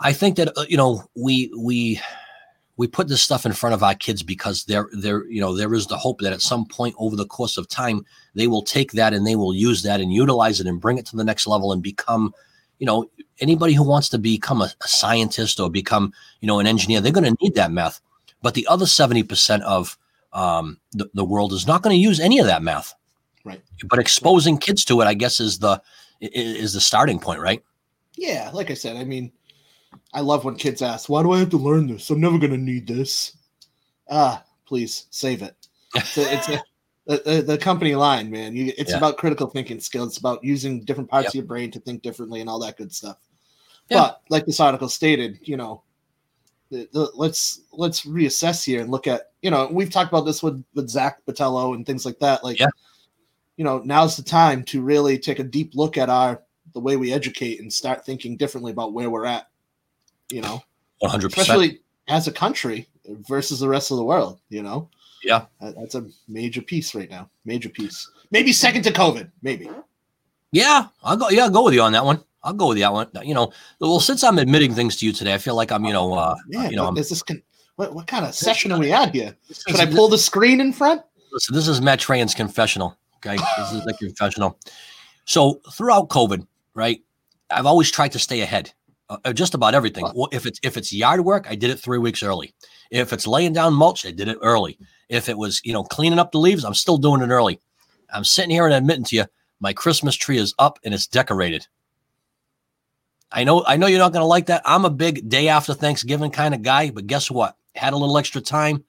[0.00, 2.00] i think that uh, you know we we
[2.76, 5.72] we put this stuff in front of our kids because there there you know there
[5.74, 8.92] is the hope that at some point over the course of time they will take
[8.92, 11.46] that and they will use that and utilize it and bring it to the next
[11.46, 12.34] level and become
[12.78, 13.08] you know
[13.40, 17.12] anybody who wants to become a, a scientist or become you know an engineer they're
[17.12, 18.00] going to need that math
[18.42, 19.96] but the other 70% of
[20.32, 22.94] um, the, the world is not going to use any of that math
[23.44, 23.62] Right.
[23.88, 25.80] but exposing kids to it i guess is the
[26.20, 27.62] is the starting point right
[28.18, 28.50] yeah.
[28.54, 29.30] Like I said, I mean,
[30.14, 32.08] I love when kids ask, "Why do I have to learn this?
[32.08, 33.36] I'm never going to need this."
[34.10, 35.54] Ah, please save it.
[35.94, 36.62] It's a, it's a,
[37.06, 38.56] the, the, the company line, man.
[38.56, 38.96] You, it's Yeah.
[38.96, 40.08] about critical thinking skills.
[40.08, 41.30] It's about using different parts Yep.
[41.30, 43.18] of your brain to think differently and all that good stuff.
[43.90, 43.98] Yeah.
[43.98, 45.82] But like this article stated, you know,
[46.70, 50.42] the, the, let's let's reassess here and look at you know we've talked about this
[50.42, 52.42] with with Zach Batello and things like that.
[52.42, 52.66] Like, Yeah.
[53.56, 56.42] you know, now's the time to really take a deep look at our
[56.74, 59.48] the way we educate and start thinking differently about where we're at.
[60.30, 60.62] You know,
[61.02, 61.24] 100%.
[61.26, 62.88] especially as a country
[63.28, 64.40] versus the rest of the world.
[64.48, 64.88] You know,
[65.22, 65.46] Yeah.
[65.60, 67.30] That- that's a major piece right now.
[67.44, 68.10] Major piece.
[68.32, 69.30] Maybe second to COVID.
[69.42, 69.70] Maybe.
[70.50, 71.28] yeah, I'll go.
[71.30, 72.24] Yeah, I'll go with you on that one.
[72.46, 73.10] I'll go with that one.
[73.24, 75.92] You know, well, since I'm admitting things to you today, I feel like I'm, you
[75.92, 77.42] know, uh, Man, you know, what, is this con-
[77.74, 79.36] what, what kind of session are we at here?
[79.50, 81.02] Should I pull the screen in front?
[81.32, 82.96] Listen, this is Matt Tran's confessional.
[83.16, 84.58] Okay, this is the confessional.
[85.24, 87.02] So throughout COVID, right,
[87.50, 88.72] I've always tried to stay ahead,
[89.10, 90.04] uh, of just about everything.
[90.14, 92.54] Well, if it's if it's yard work, I did it three weeks early.
[92.92, 94.78] If it's laying down mulch, I did it early.
[95.08, 97.60] If it was you know cleaning up the leaves, I'm still doing it early.
[98.14, 99.24] I'm sitting here and admitting to you,
[99.58, 101.66] my Christmas tree is up and it's decorated.
[103.32, 104.62] I know I know you're not going to like that.
[104.64, 107.56] I'm a big day after Thanksgiving kind of guy, but guess what?
[107.74, 108.84] Had a little extra time.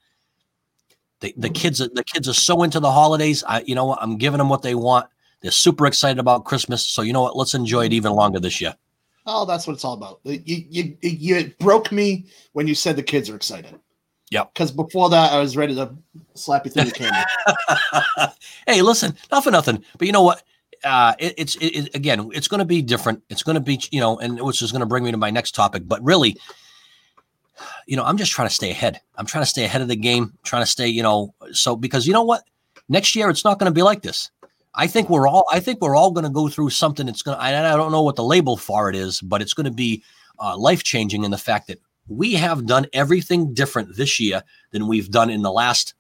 [1.20, 3.44] The, the kids are the kids are so into the holidays.
[3.48, 4.00] I you know what?
[4.02, 5.08] I'm giving them what they want.
[5.42, 6.84] They're super excited about Christmas.
[6.84, 7.36] So you know what?
[7.36, 8.76] Let's enjoy it even longer this year.
[9.26, 10.22] Oh, that's what it's all about.
[10.24, 13.78] You, you, you broke me when you said the kids are excited.
[14.30, 14.46] Yeah.
[14.46, 15.94] Because before that, I was ready to
[16.34, 18.34] slap you through the camera.
[18.68, 20.44] hey, listen, not for nothing, but you know what?
[20.84, 23.24] Uh, it, it's it, again, it's going to be different.
[23.30, 25.30] It's going to be, you know, and which is going to bring me to my
[25.30, 25.84] next topic.
[25.86, 26.38] But really,
[27.88, 29.00] you know, I'm just trying to stay ahead.
[29.16, 30.34] I'm trying to stay ahead of the game.
[30.44, 32.44] Trying to stay, you know, so because you know what,
[32.90, 34.32] next year it's not going to be like this.
[34.76, 35.46] I think we're all.
[35.52, 37.08] I think we're all going to go through something.
[37.08, 37.44] that's going to.
[37.44, 40.04] I don't know what the label for it is, but it's going to be
[40.40, 44.88] uh, life changing in the fact that we have done everything different this year than
[44.88, 45.94] we've done in the last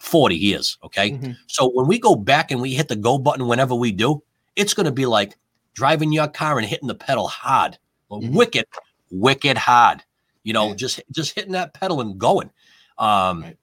[0.00, 0.76] 40 years.
[0.82, 1.12] Okay.
[1.12, 1.36] Mhm.
[1.46, 4.22] So when we go back and we hit the go button whenever we do,
[4.56, 5.38] it's going to be like
[5.74, 7.78] driving your car and hitting the pedal hard,
[8.10, 8.32] Mhm.
[8.32, 8.66] wicked,
[9.10, 10.02] wicked hard.
[10.42, 10.74] You know, Yeah.
[10.74, 12.50] just just hitting that pedal and going.
[12.98, 13.56] Um, Right.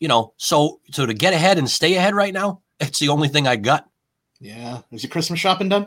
[0.00, 3.28] You know, so so to get ahead and stay ahead right now, it's the only
[3.28, 3.88] thing I got.
[4.40, 4.80] Yeah.
[4.90, 5.86] Is your Christmas shopping done?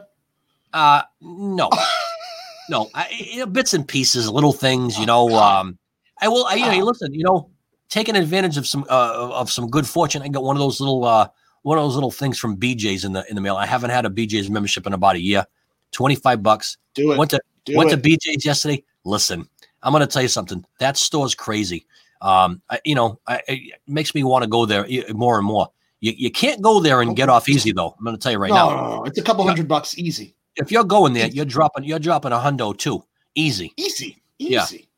[0.73, 1.69] Uh, no,
[2.69, 4.97] no, I, you know, bits and pieces, little things.
[4.99, 5.77] You know, um,
[6.21, 6.45] I will.
[6.45, 7.13] I, you know, listen.
[7.13, 7.49] You know,
[7.95, 10.21] taking advantage of some uh, of some good fortune.
[10.21, 11.29] I got one of those little uh,
[11.61, 13.55] one of those little things from BJ's in the in the mail.
[13.55, 15.45] I haven't had a BJ's membership in about a year.
[15.91, 16.77] Twenty five bucks.
[16.93, 17.17] Do it.
[17.17, 18.03] Went to Do went it.
[18.03, 18.83] to BJ's yesterday.
[19.05, 19.47] Listen,
[19.81, 20.65] I'm going to tell you something.
[20.79, 21.85] That store's crazy.
[22.21, 25.69] Um, I, you know, I, it makes me want to go there more and more.
[26.01, 27.95] You, you can't go there and get off easy though.
[27.97, 28.75] I'm going to tell you right no, now.
[28.75, 29.51] no, no, it's a couple Yeah.
[29.51, 30.35] hundred bucks easy.
[30.57, 33.03] If you're going there, you're dropping you're dropping a hundo too.
[33.35, 33.71] Easy.
[33.77, 34.21] Easy.
[34.37, 34.63] Yeah.
[34.63, 34.89] Easy.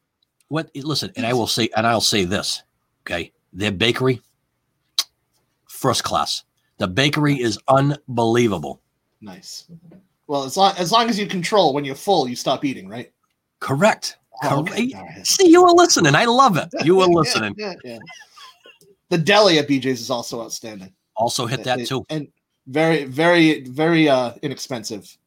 [0.49, 2.63] What listen, and I will say, and I'll say this,
[3.07, 3.31] okay?
[3.53, 4.21] Their bakery,
[5.69, 6.43] first class.
[6.77, 8.81] The bakery is unbelievable.
[9.21, 9.65] Nice.
[10.27, 13.11] Well, as long as long as you control when you're full, you stop eating, right?
[13.59, 14.17] Correct.
[14.43, 14.71] Oh, Correct.
[14.93, 15.23] okay.
[15.23, 16.13] See, you were listening.
[16.13, 16.69] I love it.
[16.83, 17.55] You were Yeah, listening.
[17.57, 17.97] Yeah, yeah.
[19.09, 20.93] The deli at BJ's is also outstanding.
[21.15, 22.05] Also hit that It- too.
[22.09, 22.27] and
[22.67, 25.17] very, very, very uh inexpensive.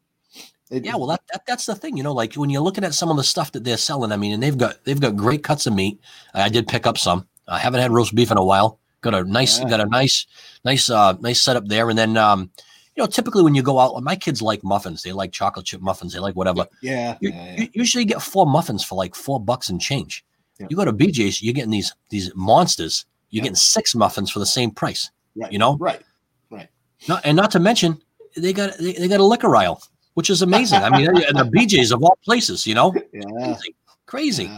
[0.71, 2.13] It- Yeah, well, that, that that's the thing, you know.
[2.13, 4.43] Like when you're looking at some of the stuff that they're selling, I mean, and
[4.43, 5.99] they've got they've got great cuts of meat.
[6.35, 7.27] I did pick up some.
[7.51, 8.79] I haven't had roast beef in a while.
[9.03, 9.69] Got a nice, Yeah.
[9.69, 10.27] got a nice,
[10.65, 11.89] nice, uh, nice setup there.
[11.91, 12.51] And then, um,
[12.97, 15.03] you know, typically when you go out, my kids like muffins.
[15.03, 16.13] They like chocolate chip muffins.
[16.13, 16.67] They like whatever.
[16.83, 17.61] yeah, You, yeah, yeah.
[17.63, 20.25] you usually get four muffins for like four bucks and change.
[20.69, 23.07] You go to BJ's, you're getting these these monsters.
[23.31, 25.11] You're getting six muffins for the same price.
[25.35, 25.51] right.
[25.51, 25.79] you know?
[25.79, 26.03] Right.
[26.51, 26.69] Right.
[27.09, 27.99] Not, and not to mention,
[28.37, 29.81] they got they, they got a liquor aisle.
[30.15, 30.83] which is amazing.
[30.83, 33.75] I mean, and the BJ's of all places, you know, Yeah, crazy,
[34.05, 34.51] crazy.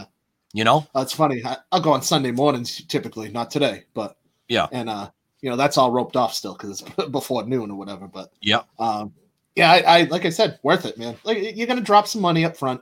[0.53, 1.43] You know, That's funny.
[1.43, 4.67] I, I'll go on Sunday mornings typically, not today, but Yeah.
[4.71, 5.09] and uh,
[5.41, 8.07] you know that's all roped off still because it's before noon or whatever.
[8.07, 9.13] But yeah, um,
[9.55, 11.15] yeah, I, I like I said, worth it, man.
[11.23, 12.81] Like you're gonna drop some money up front,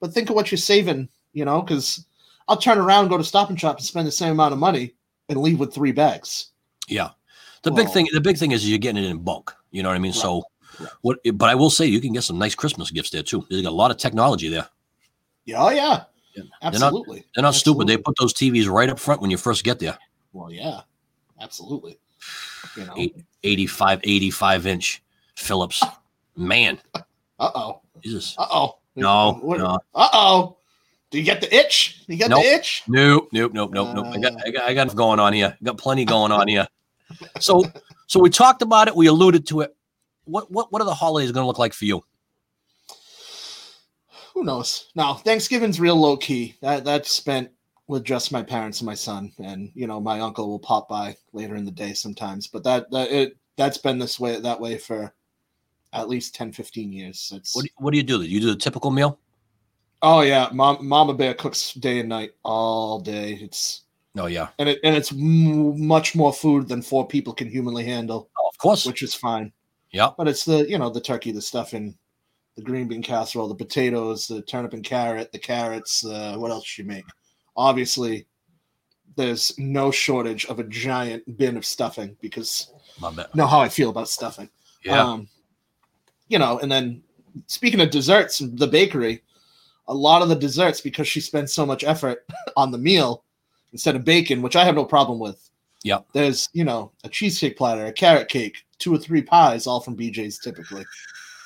[0.00, 2.06] but think of what you're saving, you know, because
[2.48, 4.94] I'll turn around, go to Stop and Shop, and spend the same amount of money
[5.28, 6.52] and leave with three bags.
[6.88, 7.10] yeah.
[7.62, 9.56] The big thing, the big thing is you're getting it in bulk.
[9.70, 10.12] You know what I mean?
[10.12, 10.42] Right, So,
[11.00, 11.18] what?
[11.32, 13.46] But I will say you can get some nice Christmas gifts there too.
[13.48, 14.68] They got a lot of technology there.
[15.46, 16.04] Yeah, oh yeah,
[16.34, 16.42] Yeah.
[16.62, 17.24] They're not- absolutely.
[17.34, 17.86] They're not stupid.
[17.86, 19.96] They put those TVs right up front when you first get there.
[20.32, 20.80] Well, yeah,
[21.40, 21.98] absolutely.
[22.76, 25.02] You know, Eight- 85, 85 inch
[25.36, 25.82] Philips.
[26.36, 27.00] Man, uh
[27.54, 28.34] oh, Jesus.
[28.38, 29.78] uh oh, No, no.
[29.94, 30.56] uh oh.
[31.10, 32.02] Do you get the itch?
[32.08, 32.42] You get Nope.
[32.42, 32.82] the itch?
[32.88, 34.06] Nope, nope, nope, nope, nope.
[34.06, 34.38] I got, Uh.
[34.46, 35.56] I got, I got going on here.
[35.60, 36.66] I got plenty going on here.
[37.38, 37.62] So,
[38.08, 38.96] so we talked about it.
[38.96, 39.76] We alluded to it.
[40.24, 42.02] What, what, what are the holidays going to look like for you?
[44.34, 44.90] Who knows?
[44.94, 46.56] Now Thanksgiving's real low key.
[46.60, 47.50] That that's spent
[47.86, 51.16] with just my parents and my son, and you know my uncle will pop by
[51.32, 52.46] later in the day sometimes.
[52.46, 55.12] But that that it that's been this way that way for
[55.92, 57.32] at least 10, 15 years.
[57.36, 58.22] It's What, do- what do you do?
[58.22, 59.18] You do the typical meal?
[60.02, 63.38] oh yeah, mom, Mama Bear cooks day and night all day.
[63.40, 63.82] It's
[64.16, 67.84] Oh yeah, and it and it's m- much more food than four people can humanly
[67.84, 68.84] handle, oh, of course.
[68.86, 69.52] which is fine.
[69.92, 71.96] Yeah, But it's the you know the turkey, the stuffing,
[72.56, 76.04] the green bean casserole, the potatoes, the turnip and carrot, the carrots.
[76.04, 77.04] Uh, what else she make?
[77.56, 78.26] Obviously,
[79.16, 83.16] there's no shortage of a giant bin of stuffing because bad.
[83.16, 84.48] you know how I feel about stuffing.
[84.84, 85.28] Yeah, Um,
[86.28, 87.02] you know, and then
[87.46, 89.22] speaking of desserts, the bakery,
[89.88, 92.26] a lot of the desserts because she spends so much effort
[92.56, 93.24] on the meal
[93.72, 95.50] instead of bacon, which I have no problem with.
[95.82, 95.98] Yeah.
[96.12, 99.96] There's, you know, a cheesecake platter, a carrot cake, two or three pies, all from
[99.96, 100.84] BJ's typically.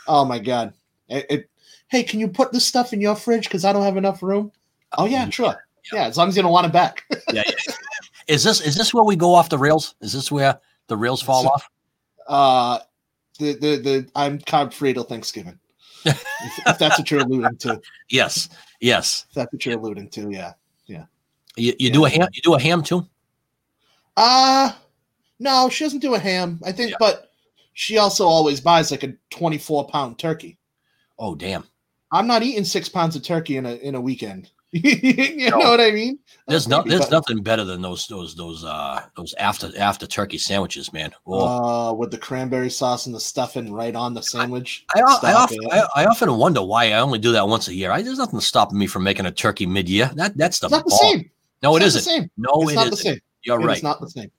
[0.06, 0.72] Oh my god.
[1.09, 1.50] It, it-
[1.88, 4.52] hey, can you put this stuff in your fridge because I don't have enough room?
[4.96, 5.54] Oh yeah, sure.
[5.92, 7.04] Yeah, as long as you don't want it back.
[7.32, 7.74] yeah, yeah.
[8.26, 9.94] Is this is this where we go off the rails?
[10.02, 11.70] Is this where the rails fall So- off?
[12.26, 12.78] Uh
[13.38, 15.59] the the the I'm carb free till Thanksgiving.
[16.04, 16.24] if,
[16.66, 17.80] if that's what you're alluding to.
[18.11, 18.48] Yes,
[18.80, 19.24] yes.
[19.30, 20.52] If that's what you're alluding to, yeah.
[20.86, 21.04] Yeah.
[21.56, 22.28] You, you do a ham.
[22.32, 23.06] You do a ham too.
[24.16, 24.72] Uh
[25.38, 26.61] no, she doesn't do a ham.
[26.64, 26.96] I think, Yeah.
[26.98, 27.30] but
[27.74, 30.59] she also always buys like a 24 pound turkey.
[31.18, 31.64] Oh damn.
[32.12, 34.50] I'm not eating six pounds of turkey in a in a weekend.
[34.72, 35.58] you No.
[35.58, 36.18] know what I mean?
[36.46, 40.06] There's Uh, no, there's but, nothing better than those those those uh those after after
[40.06, 41.10] turkey sandwiches, man.
[41.26, 41.46] Oh.
[41.88, 44.84] uh, with the cranberry sauce and the stuffing right on the sandwich.
[44.94, 45.58] I, I, Stop often.
[45.72, 47.90] I, I often wonder why I only do that once a year.
[47.90, 50.10] I, there's nothing stopping me from making a turkey mid-year.
[50.14, 51.30] That that's the It's not the same.
[51.62, 52.04] No, it it's not isn't.
[52.04, 52.30] the same.
[52.36, 53.04] No, it's it not the isn't.
[53.14, 53.20] same.
[53.44, 53.76] You're It right.
[53.78, 54.30] is not the same.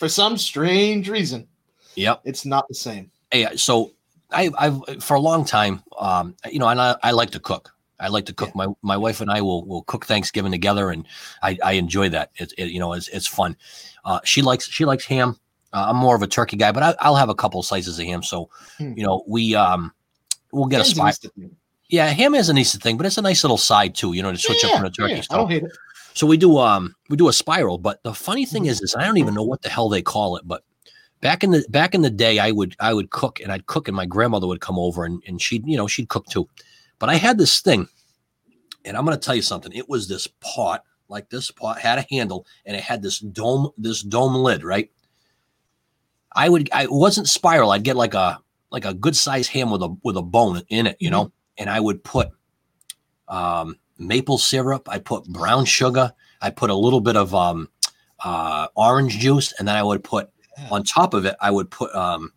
[0.00, 1.46] For some strange reason,
[1.94, 2.22] Yep.
[2.24, 3.10] it's not the same.
[3.30, 3.92] Hey, so
[4.30, 7.74] I, I've for a long time, um, you know, and I, I like to cook.
[8.00, 8.54] I like to cook.
[8.54, 11.04] My my wife and I will will cook Thanksgiving together, and
[11.42, 12.30] I, I enjoy that.
[12.36, 13.56] It, it you know it's it's fun.
[14.04, 15.36] Uh, she likes she likes ham.
[15.72, 18.04] Uh, I'm more of a turkey guy, but I, I'll have a couple slices of
[18.06, 18.22] ham.
[18.22, 18.92] So Hmm.
[18.96, 19.92] you know we um
[20.52, 21.32] we'll get a Ham's an spot.
[21.88, 24.12] Yeah, ham is an Easter thing, but it's a nice little side too.
[24.12, 25.14] You know to switch Yeah, up from the turkey.
[25.14, 25.20] yeah.
[25.20, 25.72] I So don't hate it.
[26.14, 28.68] so we do um we do a spiral, but the funny thing Mhm.
[28.70, 30.62] is is I don't even know what the hell they call it, but
[31.20, 33.88] back in the back in the day I would I would cook and I'd cook
[33.88, 36.48] and my grandmother would come over and, and she'd you know she'd cook too.
[36.98, 37.88] But I had this thing,
[38.84, 39.72] and I'm gonna tell you something.
[39.72, 43.70] It was this pot, like this pot had a handle and it had this dome,
[43.78, 44.90] this dome lid, right?
[46.32, 48.40] I would I wasn't spiral, I'd get like a
[48.70, 51.70] like a good sized ham with a with a bone in it, you know, and
[51.70, 52.28] I would put
[53.28, 57.68] um maple syrup, I put brown sugar, I put a little bit of um
[58.24, 60.30] uh orange juice, and then I would put.
[60.70, 62.32] On top of it, I would put um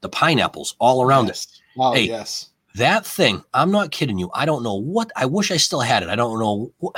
[0.00, 1.28] the pineapples all around it.
[1.28, 1.60] Yes.
[1.78, 2.02] Oh Hey.
[2.04, 2.50] yes.
[2.76, 4.30] That thing, I'm not kidding you.
[4.34, 6.08] I don't know what I wish I still had it.
[6.08, 6.96] I don't know what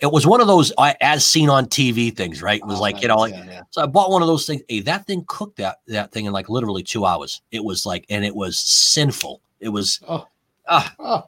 [0.00, 2.60] it was one of those uh, as seen on TV things, right?
[2.60, 3.62] It was Oh, like, you know, like yeah, yeah.
[3.70, 4.60] so I bought one of those things.
[4.68, 7.40] Hey, that thing cooked that that thing in like literally two hours.
[7.52, 9.40] It was like, and it was sinful.
[9.60, 10.26] It was Oh.
[10.68, 11.22] ah, Oh.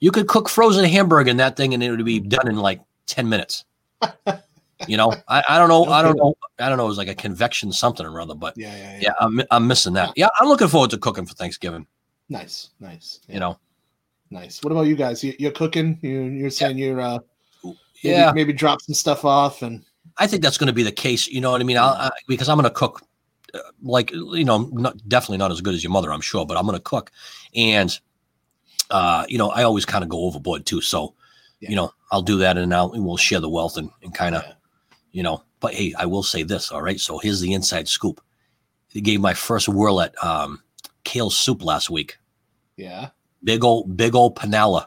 [0.00, 2.80] you could cook frozen hamburger in that thing and it would be done in like
[3.06, 3.64] 10 minutes.
[4.88, 5.84] you know, I, I don't know.
[5.86, 6.34] I don't know.
[6.58, 6.84] I don't know.
[6.84, 8.98] It was like a convection something or other, but Yeah, yeah, yeah.
[9.02, 10.12] yeah, I'm, I'm missing that.
[10.16, 11.86] Yeah, I'm looking forward to cooking for Thanksgiving.
[12.28, 13.20] Nice, nice.
[13.28, 13.58] You know,
[14.30, 14.62] Nice.
[14.62, 15.22] What about you guys?
[15.22, 15.98] You, you're cooking.
[16.00, 17.18] You, you're saying you're uh,
[17.62, 19.84] maybe, yeah, maybe drop some stuff off and
[20.18, 21.28] I think that's going to be the case.
[21.28, 21.76] You know what I mean?
[21.76, 23.02] I'll, I, because I'm going to cook,
[23.54, 26.56] uh, like you know, not definitely not as good as your mother, I'm sure, but
[26.56, 27.10] I'm going to cook,
[27.54, 27.98] and
[28.90, 30.80] uh, you know, I always kind of go overboard too.
[30.80, 31.14] So,
[31.60, 31.70] Yeah.
[31.70, 34.42] you know, I'll do that, and I'll we'll share the wealth and, and kind of,
[34.42, 34.52] Yeah.
[35.12, 35.44] You know.
[35.60, 36.72] But hey, I will say this.
[36.72, 38.20] All right, so here's the inside scoop.
[38.92, 40.62] They gave my first whirl at um,
[41.04, 42.18] kale soup last week.
[42.76, 43.10] yeah.
[43.44, 44.86] Big old, big old Panella.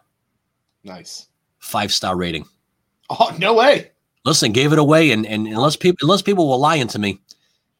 [0.85, 1.27] Nice.
[1.59, 2.45] Five star rating.
[3.09, 3.91] Oh no way!
[4.23, 7.19] Listen, gave it away, and, and unless people unless people were lying to me,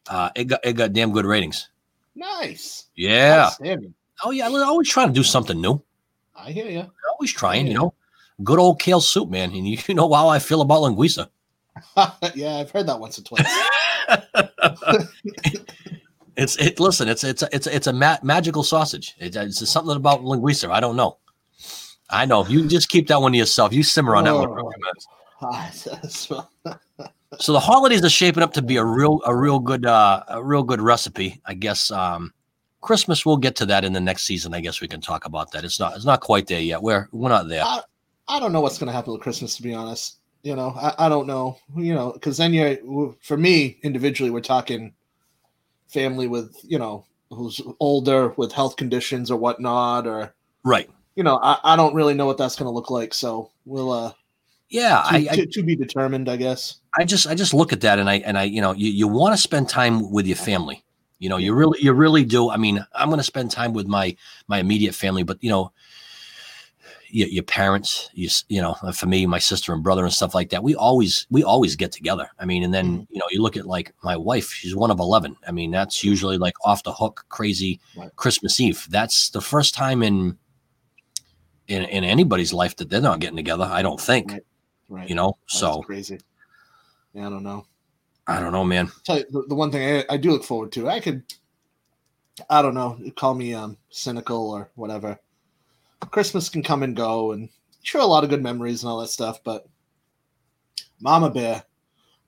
[0.08, 1.70] uh, it got it got damn good ratings.
[2.14, 2.84] Nice.
[2.94, 3.50] Yeah.
[4.22, 5.80] Oh yeah, I'm always trying to do something new.
[6.34, 6.86] I hear you.
[7.12, 7.94] Always trying, you know.
[8.44, 9.52] Good old kale soup, man.
[9.52, 11.28] And you, you know how I feel about linguiça.
[12.34, 13.46] yeah, I've heard that once or twice.
[16.36, 16.80] it's it.
[16.80, 19.14] Listen, it's it's it's it's a ma- magical sausage.
[19.18, 20.70] It, it's something about linguiça.
[20.70, 21.18] I don't know.
[22.10, 22.46] I know.
[22.46, 23.72] You just keep that one to yourself.
[23.72, 25.06] You simmer on that one for a few minutes.
[27.38, 30.42] so the holidays are shaping up to be a real a real good uh, a
[30.42, 31.40] real good recipe.
[31.46, 32.32] I guess um,
[32.80, 34.54] Christmas we'll get to that in the next season.
[34.54, 35.64] I guess we can talk about that.
[35.64, 36.82] It's not it's not quite there yet.
[36.82, 37.64] We're we're not there.
[37.64, 37.80] I,
[38.28, 40.18] I don't know what's going to happen with Christmas to be honest.
[40.46, 41.58] You know, I, I don't know.
[41.74, 44.94] You know, because then you're for me individually, we're talking
[45.88, 50.32] family with you know who's older with health conditions or whatnot, or
[50.62, 50.88] right.
[51.16, 53.12] You know, I, I don't really know what that's going to look like.
[53.12, 54.12] So we'll uh
[54.68, 56.78] yeah, to, I, to, to, be determined, I guess.
[56.96, 59.08] I just I just look at that and I and I you know you, you
[59.08, 60.84] want to spend time with your family.
[61.18, 62.50] You know, you really you really do.
[62.50, 64.16] I mean, I'm going to spend time with my
[64.46, 65.72] my immediate family, but you know,
[67.08, 70.50] your, your parents, you you know, for me, my sister and brother and stuff like
[70.50, 70.62] that.
[70.62, 72.28] We always we always get together.
[72.38, 73.12] I mean, and then mm-hmm.
[73.12, 74.50] you know, you look at like my wife.
[74.50, 75.36] She's one of eleven.
[75.46, 78.14] I mean, that's usually like off the hook, crazy right.
[78.16, 78.86] Christmas Eve.
[78.90, 80.36] That's the first time in
[81.68, 83.64] in in anybody's life that they're not getting together.
[83.64, 84.32] I don't think.
[84.32, 84.42] Right.
[84.88, 85.08] Right.
[85.08, 86.20] You know, That's so crazy.
[87.12, 87.66] Yeah, I don't know.
[88.26, 88.90] I don't know, man.
[89.04, 90.88] tell you the, the one thing I, I, do look forward to.
[90.88, 91.22] I could,
[92.50, 95.18] I don't know, call me um cynical or whatever.
[96.00, 97.48] Christmas can come and go, and
[97.82, 99.40] sure, a lot of good memories and all that stuff.
[99.44, 99.66] But
[101.00, 101.64] Mama Bear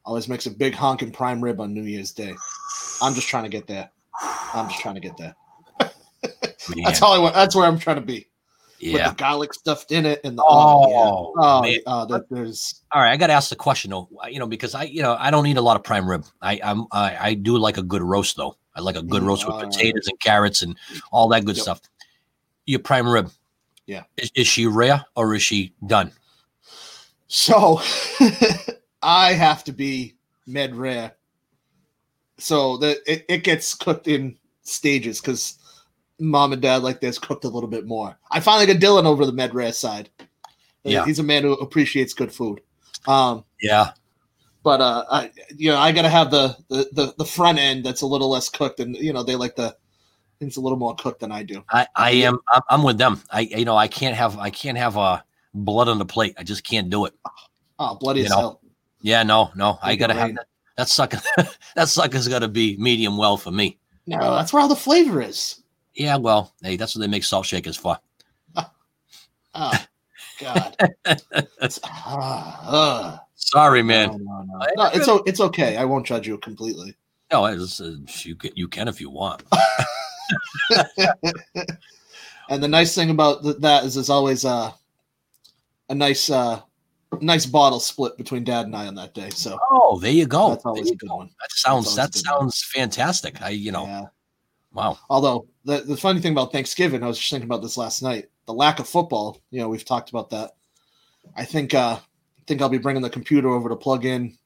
[0.04, 2.34] always makes a big honking prime rib on New Year's Day.
[3.02, 3.90] I'm just trying to get there.
[4.54, 5.34] I'm just trying to get there.
[6.84, 7.34] that's all I want.
[7.34, 8.28] That's where I'm trying to be
[8.80, 8.92] yeah.
[8.92, 11.78] with the garlic stuffed in it and the oh, oh, yeah.
[11.86, 13.12] oh uh, there's all right.
[13.12, 15.46] I got to ask the question though, you know, because I you know I don't
[15.46, 16.24] eat a lot of prime rib.
[16.40, 18.56] I I'm I, I do like a good roast though.
[18.74, 20.76] I like a good roast with potatoes and carrots and
[21.10, 21.62] all that good yep.
[21.64, 21.80] stuff.
[22.66, 23.30] Your prime rib,
[23.88, 26.12] yeah, is, is she rare or is she done?
[27.26, 27.80] So
[29.02, 30.14] I have to be
[30.46, 31.14] med rare.
[32.36, 35.58] So that it, it gets cooked in stages because
[36.20, 38.18] mom and dad like this cooked a little bit more.
[38.30, 40.10] I finally got Dylan over the med rare side.
[40.84, 42.60] Yeah, he's a man who appreciates good food.
[43.06, 43.92] Um, yeah,
[44.62, 47.84] but uh, I, you know, I got to have the, the, the the front end
[47.84, 49.74] that's a little less cooked, and you know, they like the
[50.38, 51.64] things a little more cooked than I do.
[51.70, 53.20] I I am I'm with them.
[53.30, 55.20] I you know I can't have I can't have a uh,
[55.54, 56.34] blood on the plate.
[56.38, 57.14] I just can't do it.
[57.78, 58.36] Oh, bloody you as know?
[58.36, 58.60] hell.
[59.00, 60.46] Yeah, no, no, I gotta have that.
[60.76, 61.20] That sucker.
[61.74, 63.78] that sucker's got to be medium well for me.
[64.06, 65.62] No, that's where all the flavor is.
[65.94, 67.98] Yeah, well, hey, that's what they make salt shakers for.
[69.54, 69.84] oh,
[70.38, 70.76] God.
[71.84, 74.10] uh, Sorry, man.
[74.10, 74.66] No, no, no.
[74.76, 75.76] no, it's it's okay.
[75.76, 76.94] I won't judge you completely.
[77.32, 79.42] No, it's, uh, you can, you can if you want.
[82.48, 84.74] And the nice thing about that is there's always a
[85.88, 86.60] a nice uh
[87.20, 89.30] nice bottle split between dad and I on that day.
[89.30, 90.50] So oh, there you go.
[90.50, 91.16] That's always a good go.
[91.16, 91.30] one.
[91.40, 92.82] That sounds that sounds one.
[92.82, 93.40] fantastic.
[93.42, 93.86] I you know.
[93.86, 94.06] Yeah.
[94.72, 94.98] Wow.
[95.08, 98.26] Although the, the funny thing about Thanksgiving, I was just thinking about this last night.
[98.46, 100.52] The lack of football, you know, we've talked about that.
[101.36, 104.36] I think uh I think I'll be bringing the computer over to plug in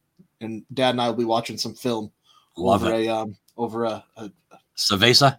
[0.41, 2.13] and dad and I will be watching some film
[2.57, 3.07] Love over it.
[3.07, 4.31] a um over a, a
[4.77, 5.39] Cerveza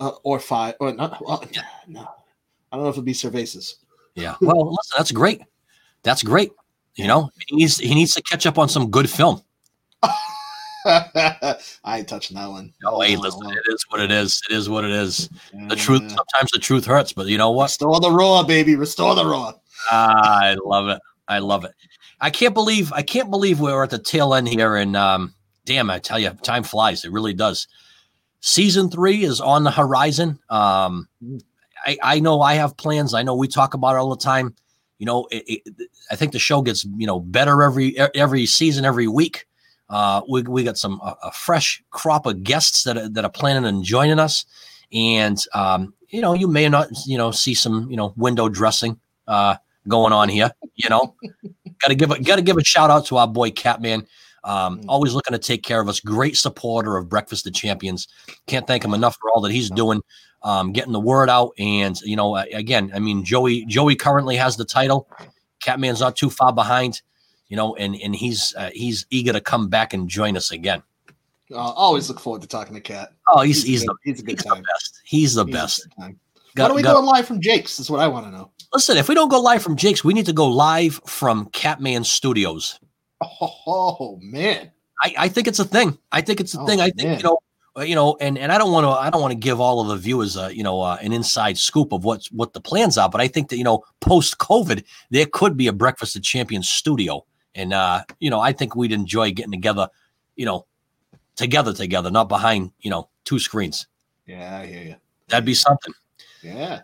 [0.00, 1.44] uh, or five or not well,
[1.86, 2.08] no.
[2.72, 3.76] I don't know if it'd be Cervezas.
[4.14, 4.34] Yeah.
[4.40, 5.42] Well, listen, that's great.
[6.02, 6.52] That's great.
[6.96, 9.42] You know, he needs he needs to catch up on some good film.
[10.86, 12.72] I ain't touching that one.
[12.84, 14.40] Oh, hey, listen, it is what it is.
[14.48, 15.30] It is what it is.
[15.52, 15.68] Yeah.
[15.68, 17.64] The truth, sometimes the truth hurts, but you know what?
[17.64, 18.76] Restore the raw, baby.
[18.76, 19.54] Restore the raw.
[19.90, 21.00] Ah, I love it.
[21.26, 21.72] I love it.
[22.20, 24.76] I can't believe I can't believe we're at the tail end here.
[24.76, 25.34] And um,
[25.64, 27.04] damn, I tell you, time flies.
[27.04, 27.66] It really does.
[28.46, 30.38] Season three is on the horizon.
[30.50, 31.08] Um.
[31.84, 33.14] I, I know I have plans.
[33.14, 34.54] I know we talk about it all the time.
[34.98, 38.84] You know, it, it, I think the show gets you know better every every season,
[38.84, 39.46] every week.
[39.90, 43.30] Uh, we, we got some a, a, fresh crop of guests that are, that are
[43.30, 44.46] planning on joining us,
[44.92, 48.98] and um, you know you may not you know see some you know window dressing
[49.26, 49.56] uh,
[49.88, 50.50] going on here.
[50.76, 51.14] You know,
[51.80, 54.06] got to give a got to give a shout out to our boy Catman.
[54.44, 54.84] Um, mm.
[54.88, 56.00] always looking to take care of us.
[56.00, 58.08] Great supporter of Breakfast of Champions.
[58.46, 60.00] Can't thank him enough for all that he's doing,
[60.42, 61.52] um, getting the word out.
[61.58, 65.08] And you know, again, I mean, Joey Joey currently has the title.
[65.60, 67.00] Catman's not too far behind
[67.48, 70.82] you know, and and he's uh, he's eager to come back and join us again.
[71.52, 73.12] Uh, always look forward to talking to Cat.
[73.28, 74.62] Oh, he's he's, he's, the, he's a good he's time.
[74.62, 75.00] The best.
[75.04, 75.88] He's the he's best.
[76.56, 77.78] Got, Why are we got, going live from Jake's?
[77.78, 78.50] Is what I want to know.
[78.72, 82.02] Listen, if we don't go live from Jake's, we need to go live from Catman
[82.02, 82.80] Studios.
[83.20, 84.70] Oh, man,
[85.02, 85.98] I, I, think it's a thing.
[86.12, 86.80] I think it's a oh, thing.
[86.80, 87.18] I think man.
[87.18, 87.38] you know,
[87.76, 89.80] uh, you know, and and I don't want to I don't want to give all
[89.80, 92.96] of the viewers uh, you know uh, an inside scoop of what's what the plans
[92.98, 96.22] are, but I think that you know post COVID there could be a Breakfast of
[96.22, 99.88] Champions studio, and uh, you know I think we'd enjoy getting together,
[100.36, 100.66] you know,
[101.36, 103.86] together together, not behind you know two screens.
[104.26, 104.96] Yeah, I hear you.
[105.28, 105.94] That'd be something.
[106.42, 106.82] Yeah.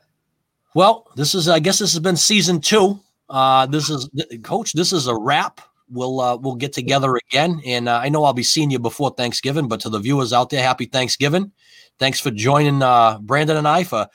[0.74, 2.98] Well, this is I guess this has been season two.
[3.28, 4.10] Uh, this is
[4.42, 4.72] coach.
[4.72, 5.60] This is a wrap.
[5.90, 9.10] We'll uh, we'll get together again, and uh, I know I'll be seeing you before
[9.10, 9.66] Thanksgiving.
[9.68, 11.52] But to the viewers out there, happy Thanksgiving!
[11.98, 14.08] Thanks for joining uh, Brandon and I for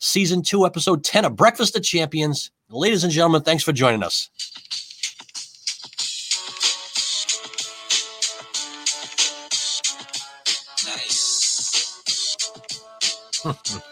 [0.00, 2.50] season two, episode ten of Breakfast of Champions.
[2.70, 4.30] Ladies and gentlemen, thanks for joining us.
[13.44, 13.82] Nice.